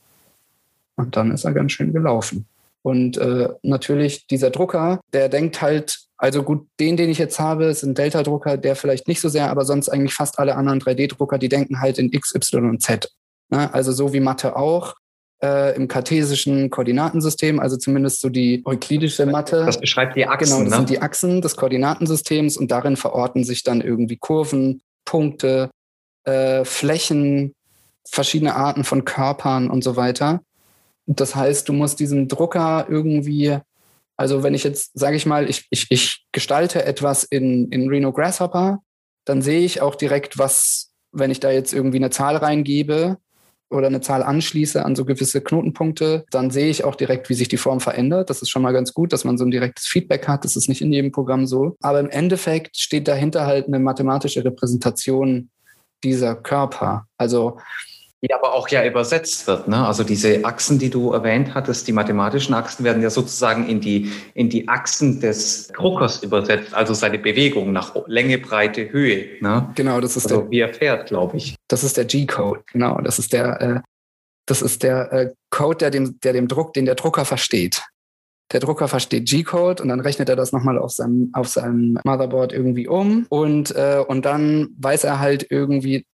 [0.96, 2.46] Und dann ist er ganz schön gelaufen.
[2.80, 7.66] Und äh, natürlich dieser Drucker, der denkt halt, also gut, den, den ich jetzt habe,
[7.66, 11.36] ist ein Delta-Drucker, der vielleicht nicht so sehr, aber sonst eigentlich fast alle anderen 3D-Drucker,
[11.36, 13.12] die denken halt in X, Y und Z.
[13.50, 13.72] Ne?
[13.74, 14.94] Also so wie Mathe auch
[15.42, 19.64] äh, im kartesischen Koordinatensystem, also zumindest so die euklidische Mathe.
[19.64, 20.58] Das beschreibt die Achsen.
[20.58, 20.76] Genau, das ne?
[20.76, 25.70] sind die Achsen des Koordinatensystems und darin verorten sich dann irgendwie Kurven, Punkte,
[26.24, 27.54] äh, Flächen,
[28.06, 30.40] verschiedene Arten von Körpern und so weiter.
[31.06, 33.58] Das heißt, du musst diesen Drucker irgendwie,
[34.16, 38.12] also wenn ich jetzt, sage ich mal, ich, ich, ich gestalte etwas in, in Reno
[38.12, 38.80] Grasshopper,
[39.24, 43.18] dann sehe ich auch direkt, was, wenn ich da jetzt irgendwie eine Zahl reingebe,
[43.70, 47.48] oder eine Zahl anschließe an so gewisse Knotenpunkte, dann sehe ich auch direkt, wie sich
[47.48, 48.30] die Form verändert.
[48.30, 50.44] Das ist schon mal ganz gut, dass man so ein direktes Feedback hat.
[50.44, 51.76] Das ist nicht in jedem Programm so.
[51.80, 55.50] Aber im Endeffekt steht dahinter halt eine mathematische Repräsentation
[56.02, 57.06] dieser Körper.
[57.16, 57.58] Also
[58.22, 59.68] die aber auch ja übersetzt wird.
[59.68, 59.86] Ne?
[59.86, 64.10] Also diese Achsen, die du erwähnt hattest, die mathematischen Achsen werden ja sozusagen in die,
[64.34, 69.40] in die Achsen des Druckers übersetzt, also seine Bewegung nach Länge, Breite, Höhe.
[69.40, 69.70] Ne?
[69.76, 71.54] Genau, das ist also der, wie er fährt, glaube ich.
[71.68, 73.00] Das ist der G-Code, genau.
[73.00, 73.80] Das ist der, äh,
[74.46, 77.84] das ist der äh, Code, der dem, der dem Druck, den der Drucker versteht.
[78.50, 82.52] Der Drucker versteht G-Code und dann rechnet er das nochmal auf seinem, auf seinem Motherboard
[82.52, 86.06] irgendwie um und, äh, und dann weiß er halt irgendwie,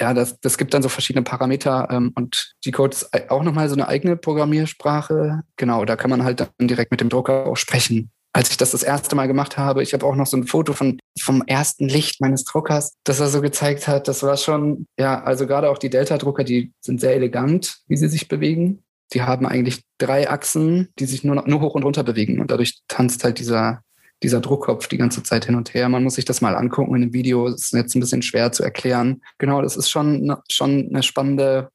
[0.00, 3.74] ja, das, das gibt dann so verschiedene Parameter ähm, und G-Code ist auch nochmal so
[3.74, 5.42] eine eigene Programmiersprache.
[5.56, 8.10] Genau, da kann man halt dann direkt mit dem Drucker auch sprechen.
[8.32, 10.72] Als ich das das erste Mal gemacht habe, ich habe auch noch so ein Foto
[10.72, 14.08] von, vom ersten Licht meines Druckers, das er so gezeigt hat.
[14.08, 18.08] Das war schon, ja, also gerade auch die Delta-Drucker, die sind sehr elegant, wie sie
[18.08, 18.82] sich bewegen.
[19.12, 22.80] Die haben eigentlich drei Achsen, die sich nur, nur hoch und runter bewegen und dadurch
[22.88, 23.82] tanzt halt dieser,
[24.24, 25.88] dieser Druckkopf die ganze Zeit hin und her.
[25.88, 27.48] Man muss sich das mal angucken in dem Video.
[27.48, 29.22] Das ist jetzt ein bisschen schwer zu erklären.
[29.38, 31.68] Genau, das ist schon, schon eine spannende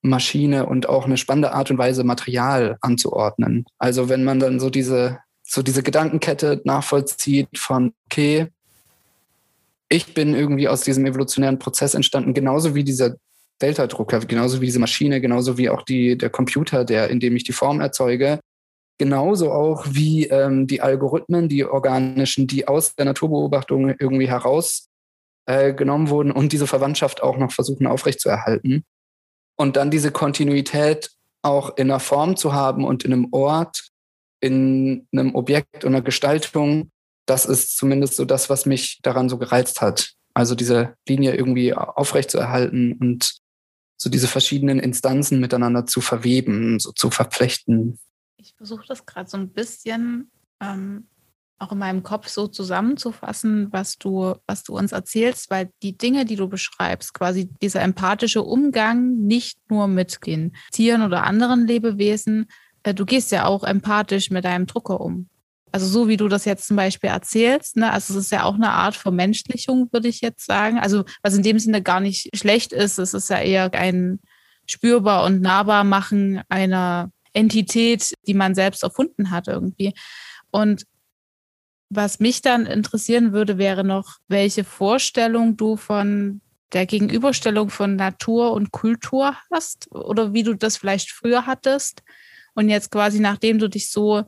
[0.00, 3.66] Maschine und auch eine spannende Art und Weise, Material anzuordnen.
[3.78, 8.48] Also wenn man dann so diese, so diese Gedankenkette nachvollzieht von, okay,
[9.88, 13.16] ich bin irgendwie aus diesem evolutionären Prozess entstanden, genauso wie dieser
[13.60, 17.44] Delta-Drucker, genauso wie diese Maschine, genauso wie auch die, der Computer, der, in dem ich
[17.44, 18.38] die Form erzeuge,
[19.00, 26.10] genauso auch wie ähm, die Algorithmen, die organischen, die aus der Naturbeobachtung irgendwie herausgenommen äh,
[26.10, 28.84] wurden und diese Verwandtschaft auch noch versuchen aufrechtzuerhalten.
[29.56, 33.88] Und dann diese Kontinuität auch in einer Form zu haben und in einem Ort,
[34.42, 36.90] in einem Objekt und einer Gestaltung,
[37.26, 40.12] das ist zumindest so das, was mich daran so gereizt hat.
[40.34, 43.38] Also diese Linie irgendwie aufrechtzuerhalten und
[43.96, 47.98] so diese verschiedenen Instanzen miteinander zu verweben, so zu verflechten.
[48.42, 50.30] Ich versuche das gerade so ein bisschen
[50.60, 51.08] ähm,
[51.58, 56.24] auch in meinem Kopf so zusammenzufassen, was du, was du uns erzählst, weil die Dinge,
[56.24, 62.46] die du beschreibst, quasi dieser empathische Umgang nicht nur mit den Tieren oder anderen Lebewesen,
[62.82, 65.28] äh, du gehst ja auch empathisch mit deinem Drucker um.
[65.70, 68.54] Also so wie du das jetzt zum Beispiel erzählst, ne, also es ist ja auch
[68.54, 70.78] eine Art Vermenschlichung, würde ich jetzt sagen.
[70.78, 74.18] Also was in dem Sinne gar nicht schlecht ist, es ist ja eher ein
[74.66, 79.94] spürbar und nahbar machen einer Entität, die man selbst erfunden hat irgendwie.
[80.50, 80.86] Und
[81.88, 86.40] was mich dann interessieren würde, wäre noch, welche Vorstellung du von
[86.72, 92.02] der Gegenüberstellung von Natur und Kultur hast oder wie du das vielleicht früher hattest
[92.54, 94.24] und jetzt quasi nachdem du dich so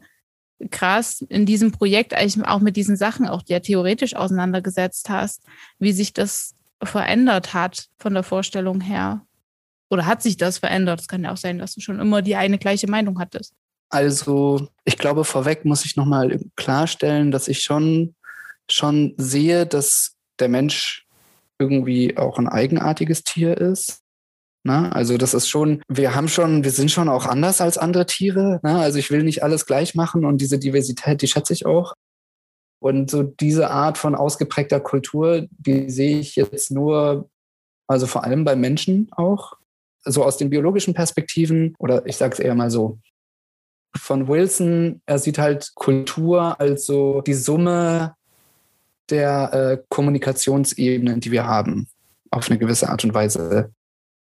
[0.70, 5.44] krass in diesem Projekt eigentlich auch mit diesen Sachen auch ja theoretisch auseinandergesetzt hast,
[5.78, 9.24] wie sich das verändert hat von der Vorstellung her.
[9.92, 11.00] Oder hat sich das verändert?
[11.02, 13.52] Es kann ja auch sein, dass du schon immer die eine gleiche Meinung hattest.
[13.90, 18.14] Also ich glaube, vorweg muss ich nochmal klarstellen, dass ich schon,
[18.70, 21.06] schon sehe, dass der Mensch
[21.58, 23.98] irgendwie auch ein eigenartiges Tier ist.
[24.64, 24.94] Ne?
[24.94, 28.60] also das ist schon, wir haben schon, wir sind schon auch anders als andere Tiere.
[28.62, 28.78] Ne?
[28.78, 31.92] also ich will nicht alles gleich machen und diese Diversität, die schätze ich auch.
[32.80, 37.28] Und so diese Art von ausgeprägter Kultur, die sehe ich jetzt nur,
[37.88, 39.58] also vor allem bei Menschen auch,
[40.04, 42.98] so aus den biologischen Perspektiven oder ich sage es eher mal so,
[43.96, 48.14] von Wilson, er sieht halt Kultur als so die Summe
[49.10, 51.88] der äh, Kommunikationsebenen, die wir haben,
[52.30, 53.70] auf eine gewisse Art und Weise.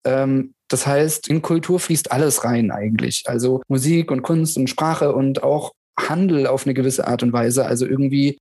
[0.06, 3.24] Ähm, das heißt, in Kultur fließt alles rein eigentlich.
[3.26, 7.66] Also Musik und Kunst und Sprache und auch Handel auf eine gewisse Art und Weise.
[7.66, 8.38] Also irgendwie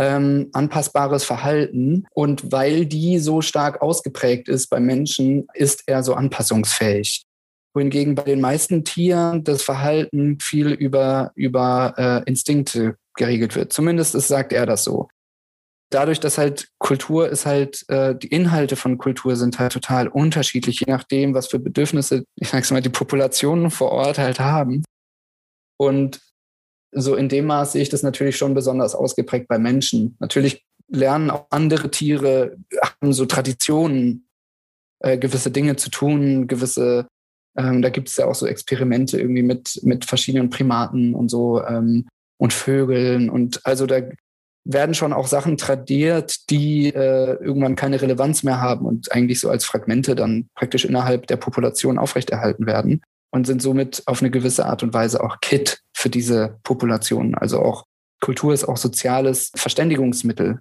[0.00, 2.06] ähm, anpassbares Verhalten.
[2.14, 7.24] Und weil die so stark ausgeprägt ist bei Menschen, ist er so anpassungsfähig
[7.74, 13.72] wohingegen bei den meisten Tieren das Verhalten viel über, über äh, Instinkte geregelt wird.
[13.72, 15.08] Zumindest ist, sagt er das so.
[15.92, 20.80] Dadurch, dass halt Kultur ist halt, äh, die Inhalte von Kultur sind halt total unterschiedlich,
[20.80, 24.84] je nachdem, was für Bedürfnisse, ich sag's mal, die Populationen vor Ort halt haben.
[25.76, 26.20] Und
[26.92, 30.16] so in dem Maß sehe ich das natürlich schon besonders ausgeprägt bei Menschen.
[30.18, 34.28] Natürlich lernen auch andere Tiere, haben so Traditionen,
[35.00, 37.06] äh, gewisse Dinge zu tun, gewisse
[37.56, 41.62] ähm, da gibt es ja auch so Experimente irgendwie mit, mit verschiedenen Primaten und so
[41.64, 42.06] ähm,
[42.38, 43.28] und Vögeln.
[43.28, 44.00] Und also da
[44.64, 49.50] werden schon auch Sachen tradiert, die äh, irgendwann keine Relevanz mehr haben und eigentlich so
[49.50, 54.66] als Fragmente dann praktisch innerhalb der Population aufrechterhalten werden und sind somit auf eine gewisse
[54.66, 57.34] Art und Weise auch Kit für diese Population.
[57.34, 57.84] Also auch
[58.20, 60.60] Kultur ist auch soziales Verständigungsmittel.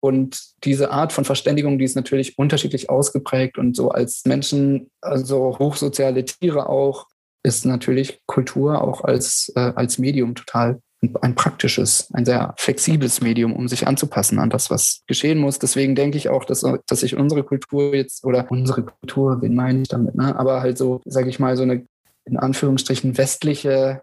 [0.00, 5.58] Und diese Art von Verständigung, die ist natürlich unterschiedlich ausgeprägt und so als Menschen, also
[5.58, 7.06] hochsoziale Tiere auch,
[7.42, 10.80] ist natürlich Kultur auch als, äh, als Medium total
[11.20, 15.58] ein praktisches, ein sehr flexibles Medium, um sich anzupassen an das, was geschehen muss.
[15.58, 19.82] Deswegen denke ich auch, dass, dass sich unsere Kultur jetzt, oder unsere Kultur, wen meine
[19.82, 20.36] ich damit, ne?
[20.36, 21.86] aber halt so, sage ich mal, so eine
[22.24, 24.02] in Anführungsstrichen westliche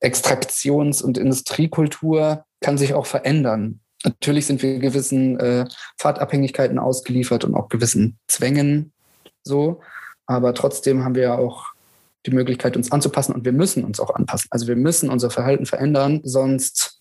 [0.00, 3.80] Extraktions- und Industriekultur kann sich auch verändern.
[4.04, 5.66] Natürlich sind wir gewissen äh,
[5.98, 8.92] Fahrtabhängigkeiten ausgeliefert und auch gewissen Zwängen
[9.44, 9.80] so.
[10.26, 11.72] Aber trotzdem haben wir ja auch
[12.26, 14.48] die Möglichkeit, uns anzupassen und wir müssen uns auch anpassen.
[14.50, 17.00] Also wir müssen unser Verhalten verändern, sonst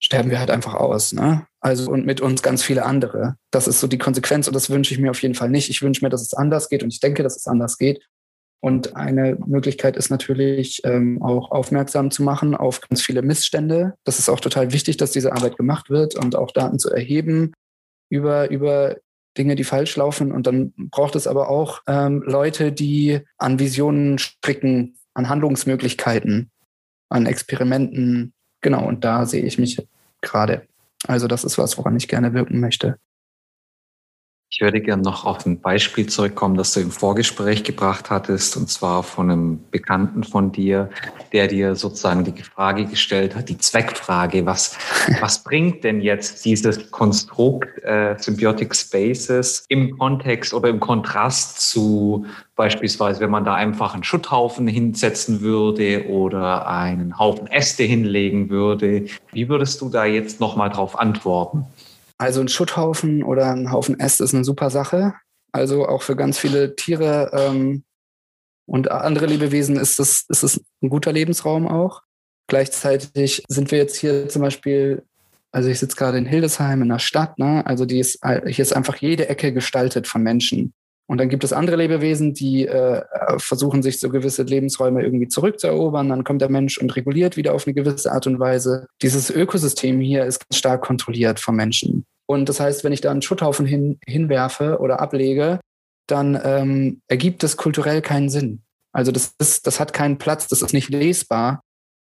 [0.00, 1.12] sterben wir halt einfach aus.
[1.12, 1.46] Ne?
[1.60, 3.36] Also und mit uns ganz viele andere.
[3.50, 5.70] Das ist so die Konsequenz und das wünsche ich mir auf jeden Fall nicht.
[5.70, 8.02] Ich wünsche mir, dass es anders geht und ich denke, dass es anders geht.
[8.60, 13.94] Und eine Möglichkeit ist natürlich ähm, auch aufmerksam zu machen auf ganz viele Missstände.
[14.04, 17.52] Das ist auch total wichtig, dass diese Arbeit gemacht wird und auch Daten zu erheben
[18.10, 18.96] über, über
[19.36, 20.32] Dinge, die falsch laufen.
[20.32, 26.50] Und dann braucht es aber auch ähm, Leute, die an Visionen stricken, an Handlungsmöglichkeiten,
[27.08, 28.32] an Experimenten.
[28.60, 29.86] Genau, und da sehe ich mich
[30.20, 30.62] gerade.
[31.06, 32.98] Also das ist was, woran ich gerne wirken möchte.
[34.50, 38.70] Ich würde gerne noch auf ein Beispiel zurückkommen, das du im Vorgespräch gebracht hattest, und
[38.70, 40.88] zwar von einem Bekannten von dir,
[41.34, 44.78] der dir sozusagen die Frage gestellt hat, die Zweckfrage, was,
[45.20, 52.24] was bringt denn jetzt dieses Konstrukt äh, Symbiotic Spaces im Kontext oder im Kontrast zu
[52.56, 59.04] beispielsweise, wenn man da einfach einen Schutthaufen hinsetzen würde oder einen Haufen Äste hinlegen würde.
[59.30, 61.66] Wie würdest du da jetzt nochmal drauf antworten?
[62.18, 65.14] Also ein Schutthaufen oder ein Haufen Äste ist eine super Sache.
[65.52, 67.84] Also auch für ganz viele Tiere ähm,
[68.66, 72.02] und andere Lebewesen ist es, ist es ein guter Lebensraum auch.
[72.48, 75.04] Gleichzeitig sind wir jetzt hier zum Beispiel,
[75.52, 77.64] also ich sitze gerade in Hildesheim in der Stadt, ne?
[77.66, 80.74] also die ist, hier ist einfach jede Ecke gestaltet von Menschen.
[81.10, 83.02] Und dann gibt es andere Lebewesen, die äh,
[83.38, 86.10] versuchen, sich so gewisse Lebensräume irgendwie zurückzuerobern.
[86.10, 88.86] Dann kommt der Mensch und reguliert wieder auf eine gewisse Art und Weise.
[89.00, 92.04] Dieses Ökosystem hier ist stark kontrolliert vom Menschen.
[92.26, 95.60] Und das heißt, wenn ich da einen Schutthaufen hin, hinwerfe oder ablege,
[96.06, 98.62] dann ähm, ergibt es kulturell keinen Sinn.
[98.92, 101.62] Also das, ist, das hat keinen Platz, das ist nicht lesbar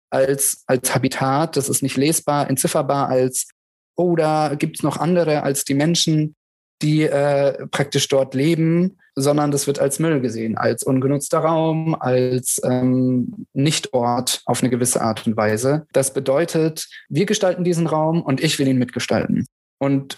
[0.09, 3.49] als, als Habitat, das ist nicht lesbar, entzifferbar als,
[3.95, 6.35] oh, da gibt es noch andere als die Menschen
[6.81, 12.61] die äh, praktisch dort leben, sondern das wird als Müll gesehen, als ungenutzter Raum, als
[12.63, 15.87] ähm, Nichtort auf eine gewisse Art und Weise.
[15.93, 19.45] Das bedeutet, wir gestalten diesen Raum und ich will ihn mitgestalten.
[19.79, 20.17] Und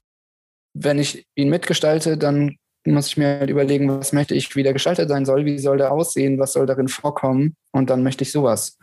[0.74, 4.74] wenn ich ihn mitgestalte, dann muss ich mir halt überlegen, was möchte ich, wie der
[4.74, 8.32] gestaltet sein soll, wie soll der aussehen, was soll darin vorkommen und dann möchte ich
[8.32, 8.78] sowas.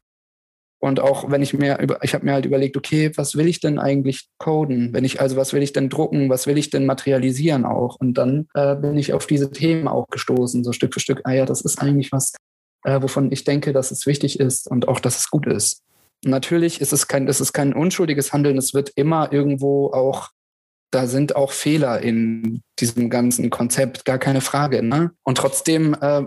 [0.85, 3.59] Und auch wenn ich mir über, ich habe mir halt überlegt, okay, was will ich
[3.59, 4.93] denn eigentlich coden?
[4.93, 7.97] Wenn ich, also was will ich denn drucken, was will ich denn materialisieren auch?
[7.99, 11.33] Und dann äh, bin ich auf diese Themen auch gestoßen, so Stück für Stück, ah
[11.33, 12.35] ja, das ist eigentlich was,
[12.85, 15.81] äh, wovon ich denke, dass es wichtig ist und auch, dass es gut ist.
[16.23, 20.33] natürlich ist es kein, es ist kein unschuldiges Handeln, es wird immer irgendwo auch
[20.91, 24.83] da sind auch Fehler in diesem ganzen Konzept, gar keine Frage.
[24.83, 25.13] Ne?
[25.23, 26.25] Und trotzdem, äh,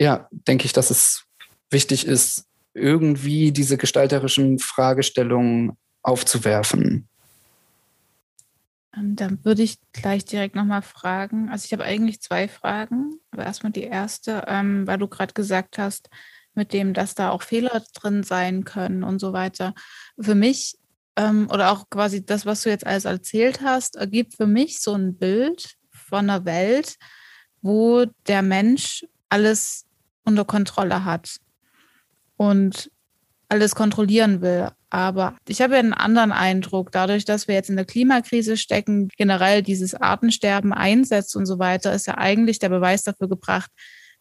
[0.00, 1.24] ja, denke ich, dass es
[1.70, 2.44] wichtig ist,
[2.74, 7.08] irgendwie diese gestalterischen Fragestellungen aufzuwerfen.
[8.96, 11.48] Ähm, dann würde ich gleich direkt nochmal fragen.
[11.50, 13.14] Also ich habe eigentlich zwei Fragen.
[13.30, 16.10] Aber erstmal die erste, ähm, weil du gerade gesagt hast,
[16.54, 19.74] mit dem, dass da auch Fehler drin sein können und so weiter.
[20.20, 20.76] Für mich
[21.16, 24.94] ähm, oder auch quasi das, was du jetzt alles erzählt hast, ergibt für mich so
[24.94, 26.96] ein Bild von einer Welt,
[27.62, 29.86] wo der Mensch alles
[30.24, 31.38] unter Kontrolle hat
[32.48, 32.90] und
[33.48, 34.68] alles kontrollieren will.
[34.90, 39.08] Aber ich habe ja einen anderen Eindruck, dadurch, dass wir jetzt in der Klimakrise stecken,
[39.16, 43.70] generell dieses Artensterben einsetzt und so weiter, ist ja eigentlich der Beweis dafür gebracht,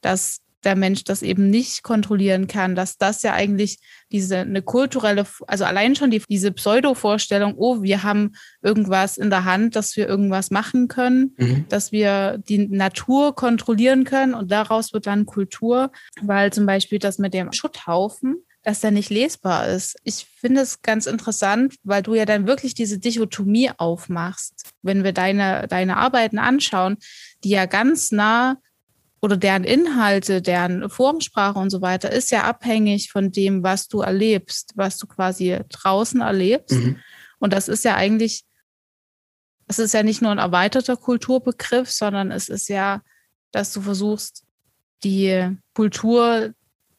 [0.02, 3.80] dass der Mensch das eben nicht kontrollieren kann, dass das ja eigentlich
[4.12, 9.46] diese eine kulturelle, also allein schon die, diese Pseudo-Vorstellung, oh, wir haben irgendwas in der
[9.46, 11.66] Hand, dass wir irgendwas machen können, mhm.
[11.70, 15.92] dass wir die Natur kontrollieren können und daraus wird dann Kultur,
[16.22, 19.98] weil zum Beispiel das mit dem Schutthaufen, dass der nicht lesbar ist.
[20.04, 24.70] Ich finde es ganz interessant, weil du ja dann wirklich diese Dichotomie aufmachst.
[24.82, 26.98] Wenn wir deine, deine Arbeiten anschauen,
[27.44, 28.58] die ja ganz nah
[29.24, 34.02] oder deren Inhalte, deren Formsprache und so weiter ist ja abhängig von dem, was du
[34.02, 36.76] erlebst, was du quasi draußen erlebst.
[36.76, 37.00] Mhm.
[37.40, 38.44] Und das ist ja eigentlich,
[39.68, 43.02] es ist ja nicht nur ein erweiterter Kulturbegriff, sondern es ist ja,
[43.52, 44.44] dass du versuchst,
[45.06, 46.54] die Kultur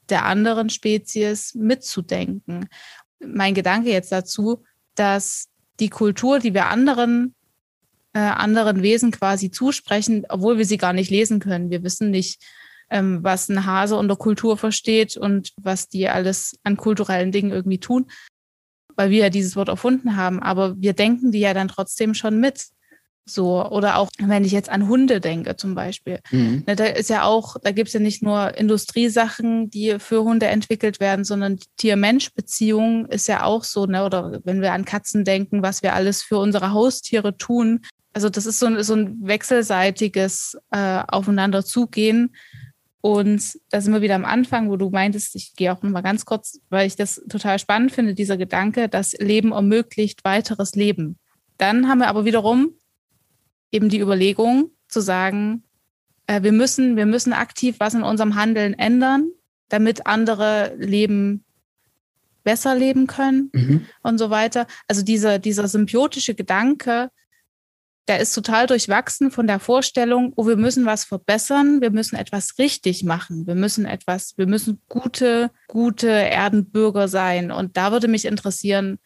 [0.09, 2.71] der anderen Spezies mitzudenken.
[3.19, 4.65] Mein Gedanke jetzt dazu,
[4.95, 5.49] dass
[5.79, 7.35] die Kultur, die wir anderen
[8.15, 11.71] äh, anderen Wesen quasi zusprechen, obwohl wir sie gar nicht lesen können.
[11.71, 12.41] Wir wissen nicht,
[12.91, 17.79] ähm, was ein Hase unter Kultur versteht und was die alles an kulturellen Dingen irgendwie
[17.79, 18.07] tun,
[18.97, 20.41] weil wir ja dieses Wort erfunden haben.
[20.41, 22.67] Aber wir denken die ja dann trotzdem schon mit.
[23.27, 26.21] So, oder auch wenn ich jetzt an Hunde denke, zum Beispiel.
[26.31, 26.63] Mhm.
[26.67, 30.47] Ne, da ist ja auch, da gibt es ja nicht nur Industriesachen, die für Hunde
[30.47, 34.05] entwickelt werden, sondern Tier-Mensch-Beziehung ist ja auch so, ne?
[34.05, 37.81] Oder wenn wir an Katzen denken, was wir alles für unsere Haustiere tun,
[38.15, 42.35] also das ist so ein, so ein wechselseitiges äh, Aufeinander zugehen.
[43.01, 46.01] Und da sind wir wieder am Anfang, wo du meintest, ich gehe auch noch mal
[46.01, 51.19] ganz kurz, weil ich das total spannend finde, dieser Gedanke, dass Leben ermöglicht weiteres Leben.
[51.59, 52.71] Dann haben wir aber wiederum
[53.71, 55.65] eben die Überlegung zu sagen,
[56.27, 59.29] äh, wir müssen, wir müssen aktiv was in unserem Handeln ändern,
[59.69, 61.45] damit andere Leben
[62.45, 63.87] besser leben können mhm.
[64.03, 64.67] und so weiter.
[64.87, 67.11] Also dieser, dieser symbiotische Gedanke,
[68.09, 72.59] der ist total durchwachsen von der Vorstellung, oh, wir müssen was verbessern, wir müssen etwas
[72.59, 77.51] richtig machen, wir müssen etwas, wir müssen gute, gute Erdenbürger sein.
[77.51, 78.99] Und da würde mich interessieren,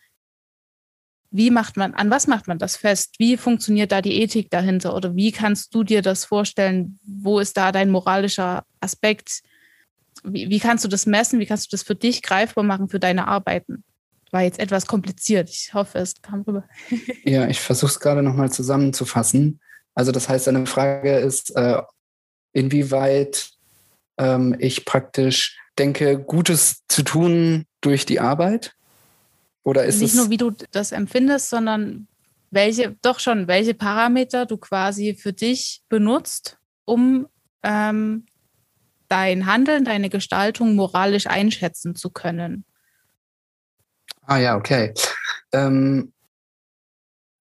[1.30, 3.16] wie macht man, an was macht man das fest?
[3.18, 4.96] Wie funktioniert da die Ethik dahinter?
[4.96, 6.98] Oder wie kannst du dir das vorstellen?
[7.04, 9.42] Wo ist da dein moralischer Aspekt?
[10.24, 11.38] Wie, wie kannst du das messen?
[11.38, 13.84] Wie kannst du das für dich greifbar machen für deine Arbeiten?
[14.30, 15.48] War jetzt etwas kompliziert.
[15.48, 16.64] Ich hoffe, es kam rüber.
[17.24, 19.60] ja, ich versuche es gerade nochmal zusammenzufassen.
[19.94, 21.80] Also das heißt, eine Frage ist, äh,
[22.52, 23.50] inwieweit
[24.18, 28.74] ähm, ich praktisch denke, Gutes zu tun durch die Arbeit
[29.62, 32.08] oder ist Nicht nur, wie du das empfindest, sondern
[32.50, 37.26] welche, doch schon, welche Parameter du quasi für dich benutzt, um
[37.62, 38.26] ähm,
[39.08, 42.64] dein Handeln, deine Gestaltung moralisch einschätzen zu können.
[44.28, 44.92] Ah ja, okay.
[45.52, 46.12] Ähm,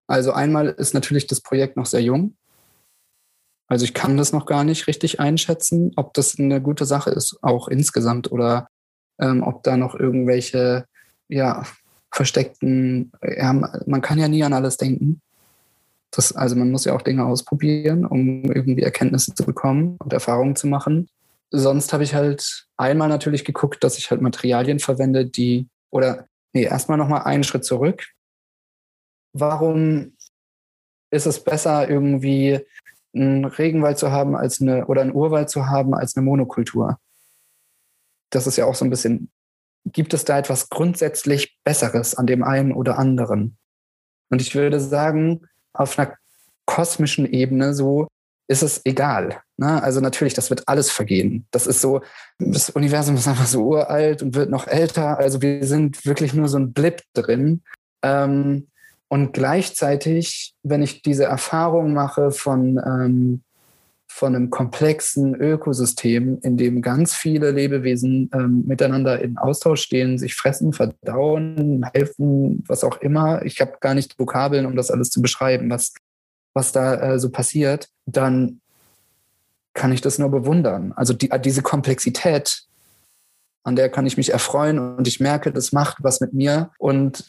[0.07, 2.37] also einmal ist natürlich das Projekt noch sehr jung.
[3.68, 7.39] Also ich kann das noch gar nicht richtig einschätzen, ob das eine gute Sache ist,
[7.41, 8.68] auch insgesamt, oder
[9.18, 10.85] ähm, ob da noch irgendwelche
[11.28, 11.64] ja,
[12.12, 15.22] versteckten, ja, man kann ja nie an alles denken.
[16.11, 20.55] Das, also man muss ja auch Dinge ausprobieren, um irgendwie Erkenntnisse zu bekommen und Erfahrungen
[20.55, 21.09] zu machen.
[21.51, 26.64] Sonst habe ich halt einmal natürlich geguckt, dass ich halt Materialien verwende, die, oder nee,
[26.64, 28.07] erstmal nochmal einen Schritt zurück.
[29.32, 30.16] Warum
[31.11, 32.64] ist es besser, irgendwie
[33.14, 36.98] einen Regenwald zu haben als eine, oder einen Urwald zu haben als eine Monokultur?
[38.30, 39.30] Das ist ja auch so ein bisschen
[39.86, 43.59] gibt es da etwas grundsätzlich Besseres an dem einen oder anderen?
[44.30, 46.16] Und ich würde sagen, auf einer
[46.66, 48.09] kosmischen Ebene so
[48.48, 49.42] ist es egal.
[49.57, 49.82] Ne?
[49.82, 51.46] Also natürlich, das wird alles vergehen.
[51.50, 52.00] Das ist so,
[52.38, 55.18] das Universum ist einfach so uralt und wird noch älter.
[55.18, 57.62] Also wir sind wirklich nur so ein Blip drin.
[58.02, 58.68] Ähm,
[59.09, 63.42] und gleichzeitig, wenn ich diese Erfahrung mache von ähm,
[64.14, 70.36] von einem komplexen Ökosystem, in dem ganz viele Lebewesen ähm, miteinander in Austausch stehen, sich
[70.36, 73.44] fressen, verdauen, helfen, was auch immer.
[73.44, 75.94] Ich habe gar nicht Vokabeln, um das alles zu beschreiben, was,
[76.55, 77.88] was da äh, so passiert.
[78.07, 78.61] Dann
[79.74, 80.92] kann ich das nur bewundern.
[80.96, 82.64] Also die, diese Komplexität,
[83.64, 86.70] an der kann ich mich erfreuen und ich merke, das macht was mit mir.
[86.78, 87.24] Und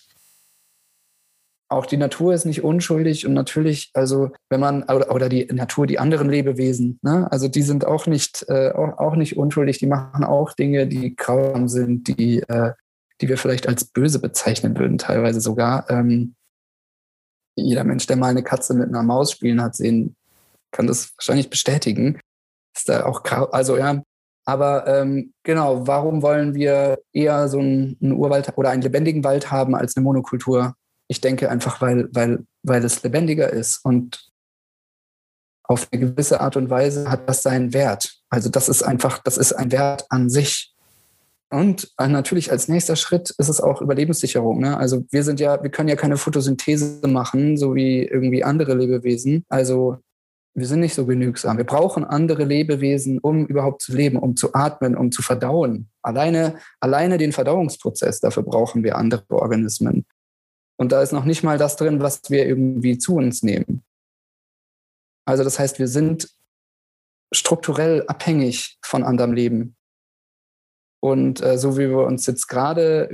[1.67, 5.87] auch die Natur ist nicht unschuldig und natürlich, also wenn man, oder, oder die Natur,
[5.87, 7.27] die anderen Lebewesen, ne?
[7.31, 11.15] also die sind auch nicht, äh, auch, auch nicht unschuldig, die machen auch Dinge, die
[11.15, 12.73] grausam sind, die, äh,
[13.19, 15.89] die wir vielleicht als böse bezeichnen würden, teilweise sogar.
[15.89, 16.35] Ähm,
[17.55, 20.15] jeder Mensch, der mal eine Katze mit einer Maus spielen hat sehen,
[20.71, 22.19] kann das wahrscheinlich bestätigen.
[22.75, 24.01] Ist da auch, also ja,
[24.45, 29.51] aber ähm, genau, warum wollen wir eher so einen, einen Urwald oder einen lebendigen Wald
[29.51, 30.75] haben als eine Monokultur?
[31.07, 34.29] Ich denke einfach, weil, weil, weil es lebendiger ist und
[35.63, 38.19] auf eine gewisse Art und Weise hat das seinen Wert.
[38.29, 40.75] Also das ist einfach, das ist ein Wert an sich.
[41.49, 44.59] Und äh, natürlich als nächster Schritt ist es auch Überlebenssicherung.
[44.59, 44.77] Ne?
[44.77, 49.43] Also wir sind ja, wir können ja keine Photosynthese machen, so wie irgendwie andere Lebewesen.
[49.49, 49.97] Also
[50.55, 51.57] wir sind nicht so genügsam.
[51.57, 55.89] Wir brauchen andere Lebewesen, um überhaupt zu leben, um zu atmen, um zu verdauen.
[56.01, 60.05] Alleine, alleine den Verdauungsprozess, dafür brauchen wir andere Organismen.
[60.77, 63.83] Und da ist noch nicht mal das drin, was wir irgendwie zu uns nehmen.
[65.25, 66.29] Also das heißt, wir sind
[67.33, 69.75] strukturell abhängig von anderem Leben.
[71.01, 73.09] Und äh, so wie wir uns jetzt gerade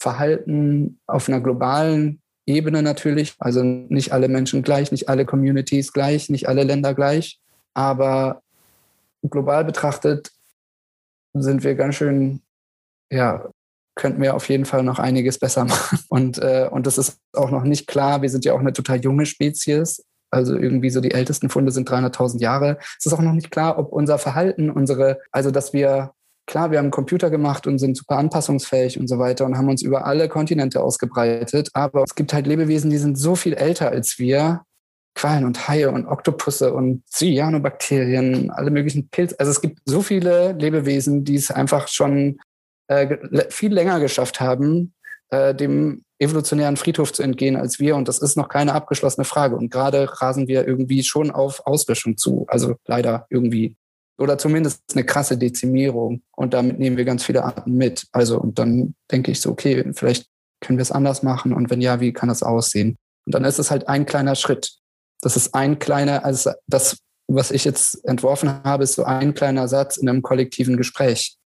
[0.00, 2.19] verhalten auf einer globalen
[2.50, 7.40] Ebene natürlich, also nicht alle Menschen gleich, nicht alle Communities gleich, nicht alle Länder gleich,
[7.74, 8.42] aber
[9.22, 10.30] global betrachtet
[11.32, 12.42] sind wir ganz schön
[13.12, 13.50] ja,
[13.94, 15.98] könnten wir auf jeden Fall noch einiges besser machen.
[16.08, 18.22] Und, äh, und das ist auch noch nicht klar.
[18.22, 20.04] Wir sind ja auch eine total junge Spezies.
[20.32, 22.78] Also irgendwie so die ältesten Funde sind 300.000 Jahre.
[22.98, 26.12] Es ist auch noch nicht klar, ob unser Verhalten, unsere, also dass wir,
[26.50, 29.82] klar, wir haben Computer gemacht und sind super anpassungsfähig und so weiter und haben uns
[29.82, 31.70] über alle Kontinente ausgebreitet.
[31.74, 34.62] Aber es gibt halt Lebewesen, die sind so viel älter als wir.
[35.14, 39.38] Quallen und Haie und Oktopusse und Cyanobakterien, alle möglichen Pilze.
[39.38, 42.38] Also es gibt so viele Lebewesen, die es einfach schon
[42.86, 43.16] äh,
[43.50, 44.94] viel länger geschafft haben,
[45.30, 47.96] äh, dem evolutionären Friedhof zu entgehen als wir.
[47.96, 49.56] Und das ist noch keine abgeschlossene Frage.
[49.56, 52.46] Und gerade rasen wir irgendwie schon auf Auslöschung zu.
[52.48, 53.76] Also leider irgendwie.
[54.20, 56.22] Oder zumindest eine krasse Dezimierung.
[56.36, 58.06] Und damit nehmen wir ganz viele Arten mit.
[58.12, 60.26] Also, und dann denke ich so, okay, vielleicht
[60.60, 61.54] können wir es anders machen.
[61.54, 62.96] Und wenn ja, wie kann das aussehen?
[63.24, 64.72] Und dann ist es halt ein kleiner Schritt.
[65.22, 66.98] Das ist ein kleiner, also das,
[67.28, 71.36] was ich jetzt entworfen habe, ist so ein kleiner Satz in einem kollektiven Gespräch.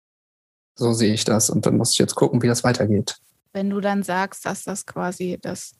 [0.76, 1.50] So sehe ich das.
[1.50, 3.16] Und dann muss ich jetzt gucken, wie das weitergeht.
[3.52, 5.76] Wenn du dann sagst, dass das quasi dass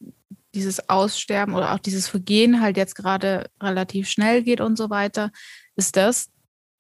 [0.55, 5.32] dieses Aussterben oder auch dieses Vergehen halt jetzt gerade relativ schnell geht und so weiter,
[5.74, 6.28] ist das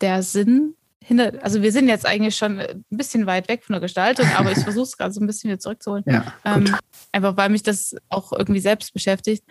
[0.00, 0.74] der Sinn
[1.04, 4.52] hinter, also wir sind jetzt eigentlich schon ein bisschen weit weg von der Gestaltung, aber
[4.52, 6.04] ich versuche es gerade so ein bisschen wieder zurückzuholen.
[6.06, 6.74] Ja, ähm,
[7.12, 9.44] einfach weil mich das auch irgendwie selbst beschäftigt.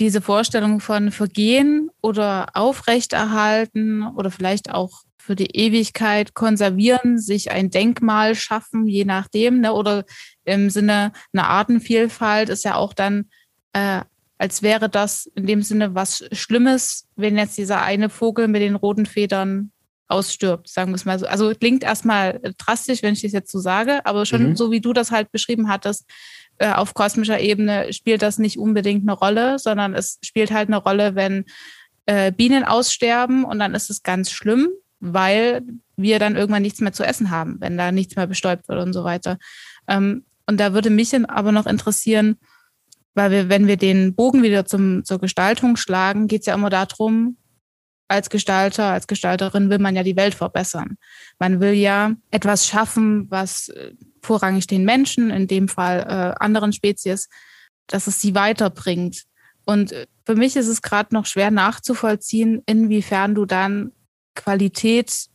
[0.00, 7.70] Diese Vorstellung von Vergehen oder Aufrechterhalten oder vielleicht auch für die Ewigkeit konservieren, sich ein
[7.70, 9.72] Denkmal schaffen, je nachdem, ne?
[9.74, 10.04] oder
[10.44, 13.28] im Sinne einer Artenvielfalt ist ja auch dann,
[13.74, 14.02] äh,
[14.38, 18.76] als wäre das in dem Sinne was Schlimmes, wenn jetzt dieser eine Vogel mit den
[18.76, 19.72] roten Federn
[20.06, 21.26] ausstirbt, sagen wir es mal so.
[21.26, 24.56] Also klingt erstmal drastisch, wenn ich das jetzt so sage, aber schon mhm.
[24.56, 26.08] so wie du das halt beschrieben hattest,
[26.58, 30.78] äh, auf kosmischer Ebene spielt das nicht unbedingt eine Rolle, sondern es spielt halt eine
[30.78, 31.44] Rolle, wenn
[32.06, 34.68] äh, Bienen aussterben und dann ist es ganz schlimm,
[35.00, 35.62] weil
[35.96, 38.92] wir dann irgendwann nichts mehr zu essen haben, wenn da nichts mehr bestäubt wird und
[38.92, 39.38] so weiter.
[39.86, 42.38] Ähm, und da würde mich aber noch interessieren,
[43.18, 46.70] weil wir, wenn wir den Bogen wieder zum, zur Gestaltung schlagen, geht es ja immer
[46.70, 47.36] darum,
[48.06, 50.96] als Gestalter, als Gestalterin will man ja die Welt verbessern.
[51.40, 53.92] Man will ja etwas schaffen, was äh,
[54.22, 57.28] vorrangig den Menschen, in dem Fall äh, anderen Spezies,
[57.88, 59.24] dass es sie weiterbringt.
[59.66, 63.90] Und äh, für mich ist es gerade noch schwer nachzuvollziehen, inwiefern du dann
[64.36, 65.26] Qualität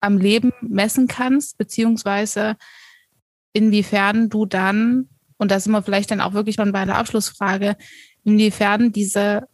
[0.00, 2.56] am Leben messen kannst, beziehungsweise
[3.54, 5.08] inwiefern du dann,
[5.42, 7.76] und da sind wir vielleicht dann auch wirklich schon bei der Abschlussfrage,
[8.22, 9.48] inwiefern diese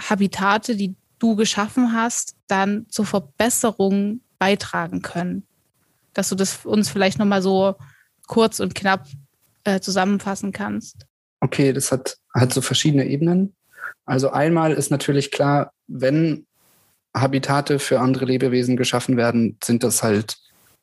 [0.00, 5.44] Habitate, die du geschaffen hast, dann zur Verbesserung beitragen können.
[6.14, 7.74] Dass du das uns vielleicht nochmal so
[8.28, 9.08] kurz und knapp
[9.64, 11.04] äh, zusammenfassen kannst.
[11.40, 13.56] Okay, das hat, hat so verschiedene Ebenen.
[14.04, 16.46] Also einmal ist natürlich klar, wenn
[17.12, 20.36] Habitate für andere Lebewesen geschaffen werden, sind das halt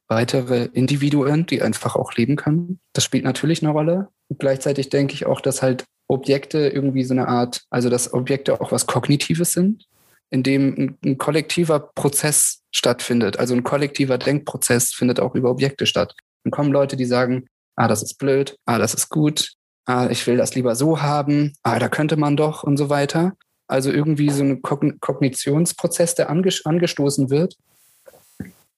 [0.10, 2.80] weitere Individuen, die einfach auch leben können.
[2.94, 4.10] Das spielt natürlich eine Rolle.
[4.38, 8.72] Gleichzeitig denke ich auch, dass halt Objekte irgendwie so eine Art, also dass Objekte auch
[8.72, 9.86] was Kognitives sind
[10.30, 13.40] in dem ein, ein, kollektiver Prozess stattfindet.
[13.40, 16.16] Also ein kollektiver Denkprozess findet auch über Objekte statt.
[16.44, 19.54] Dann kommen Leute, die sagen, ah, das ist blöd, ah, das ist gut,
[19.86, 23.34] ah, ich will das lieber so haben, ah, da könnte man doch und so weiter.
[23.68, 27.56] Also irgendwie so ein Kognitionsprozess, der angestoßen wird.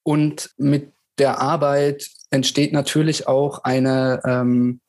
[0.03, 0.91] Und mit
[1.21, 4.81] der Arbeit entsteht natürlich auch eine, ähm,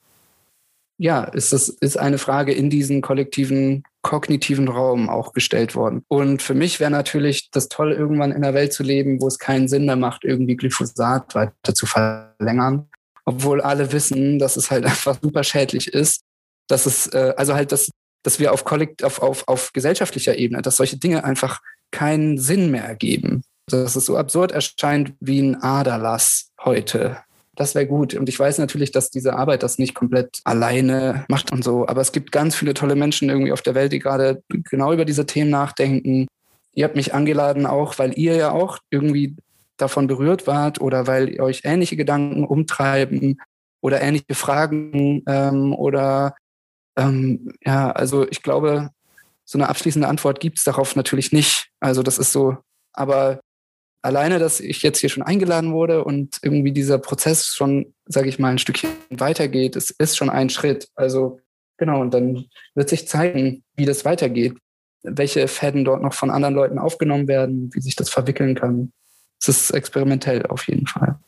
[0.98, 6.04] ja, ist es ist eine Frage in diesen kollektiven kognitiven Raum auch gestellt worden.
[6.08, 9.38] Und für mich wäre natürlich das toll, irgendwann in einer Welt zu leben, wo es
[9.38, 12.88] keinen Sinn mehr macht, irgendwie Glyphosat weiter zu verlängern.
[13.24, 16.22] Obwohl alle wissen, dass es halt einfach super schädlich ist.
[16.66, 17.90] Dass es, äh, also halt, dass,
[18.24, 21.60] dass wir auf, auf, auf, auf gesellschaftlicher Ebene, dass solche Dinge einfach
[21.92, 23.44] keinen Sinn mehr ergeben.
[23.66, 27.22] Dass es so absurd erscheint wie ein Aderlass heute
[27.54, 28.14] das wäre gut.
[28.14, 31.86] Und ich weiß natürlich, dass diese Arbeit das nicht komplett alleine macht und so.
[31.86, 35.04] Aber es gibt ganz viele tolle Menschen irgendwie auf der Welt, die gerade genau über
[35.04, 36.28] diese Themen nachdenken.
[36.74, 39.36] Ihr habt mich angeladen auch, weil ihr ja auch irgendwie
[39.76, 43.40] davon berührt wart oder weil euch ähnliche Gedanken umtreiben
[43.80, 46.34] oder ähnliche Fragen ähm, oder
[46.96, 48.90] ähm, ja, also ich glaube,
[49.44, 51.68] so eine abschließende Antwort gibt es darauf natürlich nicht.
[51.80, 52.56] Also das ist so,
[52.92, 53.40] aber
[54.02, 58.38] alleine, dass ich jetzt hier schon eingeladen wurde und irgendwie dieser Prozess schon, sage ich
[58.38, 60.88] mal, ein Stückchen weitergeht, ist, ist schon ein Schritt.
[60.94, 61.40] Also
[61.78, 64.54] genau, und dann wird sich zeigen, wie das weitergeht,
[65.02, 68.92] welche Fäden dort noch von anderen Leuten aufgenommen werden, wie sich das verwickeln kann.
[69.40, 71.18] Es ist experimentell auf jeden Fall.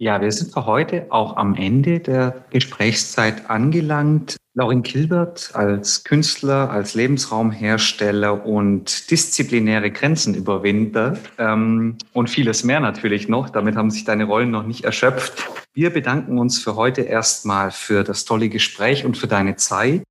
[0.00, 4.36] Ja, wir sind für heute auch am Ende der Gesprächszeit angelangt.
[4.58, 13.50] Laurin Kilbert als Künstler, als Lebensraumhersteller und disziplinäre Grenzenüberwinder ähm, und vieles mehr natürlich noch.
[13.50, 15.48] Damit haben sich deine Rollen noch nicht erschöpft.
[15.74, 20.02] Wir bedanken uns für heute erstmal für das tolle Gespräch und für deine Zeit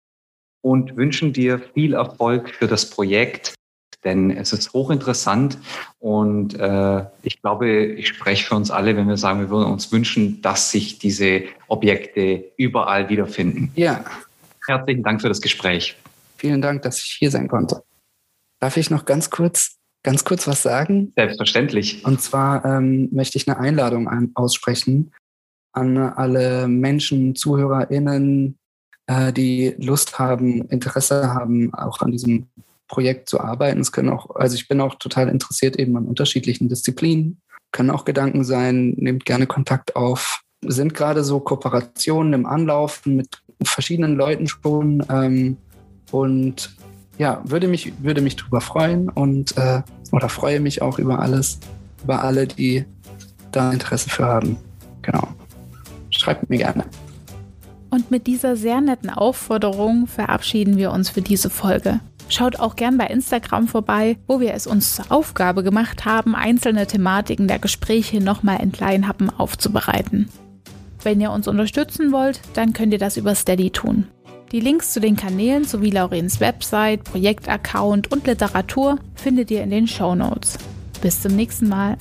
[0.61, 3.53] und wünschen dir viel Erfolg für das Projekt
[4.05, 5.57] denn es ist hochinteressant
[5.99, 9.91] und äh, ich glaube, ich spreche für uns alle, wenn wir sagen, wir würden uns
[9.91, 13.71] wünschen, dass sich diese Objekte überall wiederfinden.
[13.75, 14.05] Ja.
[14.67, 15.97] Herzlichen Dank für das Gespräch.
[16.35, 17.83] Vielen Dank, dass ich hier sein konnte.
[18.59, 21.13] Darf ich noch ganz kurz, ganz kurz was sagen?
[21.15, 22.05] Selbstverständlich.
[22.05, 25.13] Und zwar ähm, möchte ich eine Einladung an, aussprechen
[25.77, 28.57] an alle Menschen, ZuhörerInnen,
[29.05, 32.47] äh, die Lust haben, Interesse haben, auch an diesem
[32.87, 33.79] Projekt zu arbeiten.
[33.79, 37.41] Es können auch, also ich bin auch total interessiert eben an unterschiedlichen Disziplinen.
[37.71, 40.41] Können auch Gedanken sein, nehmt gerne Kontakt auf.
[40.65, 45.03] Sind gerade so Kooperationen im Anlaufen mit verschiedenen Leuten schon.
[45.09, 45.57] Ähm,
[46.11, 46.75] und
[47.17, 49.81] ja, würde mich, würde mich drüber freuen und äh,
[50.11, 51.59] oder freue mich auch über alles,
[52.03, 52.85] über alle, die
[53.51, 54.57] da Interesse für haben.
[55.01, 55.27] Genau.
[56.09, 56.85] Schreibt mir gerne.
[57.89, 61.99] Und mit dieser sehr netten Aufforderung verabschieden wir uns für diese Folge.
[62.29, 66.85] Schaut auch gern bei Instagram vorbei, wo wir es uns zur Aufgabe gemacht haben, einzelne
[66.85, 70.27] Thematiken der Gespräche nochmal in kleinen Happen aufzubereiten.
[71.07, 74.09] Wenn ihr uns unterstützen wollt, dann könnt ihr das über Steady tun.
[74.51, 79.87] Die Links zu den Kanälen sowie Laurens Website, Projektaccount und Literatur findet ihr in den
[79.87, 80.57] Show Notes.
[81.01, 81.95] Bis zum nächsten Mal.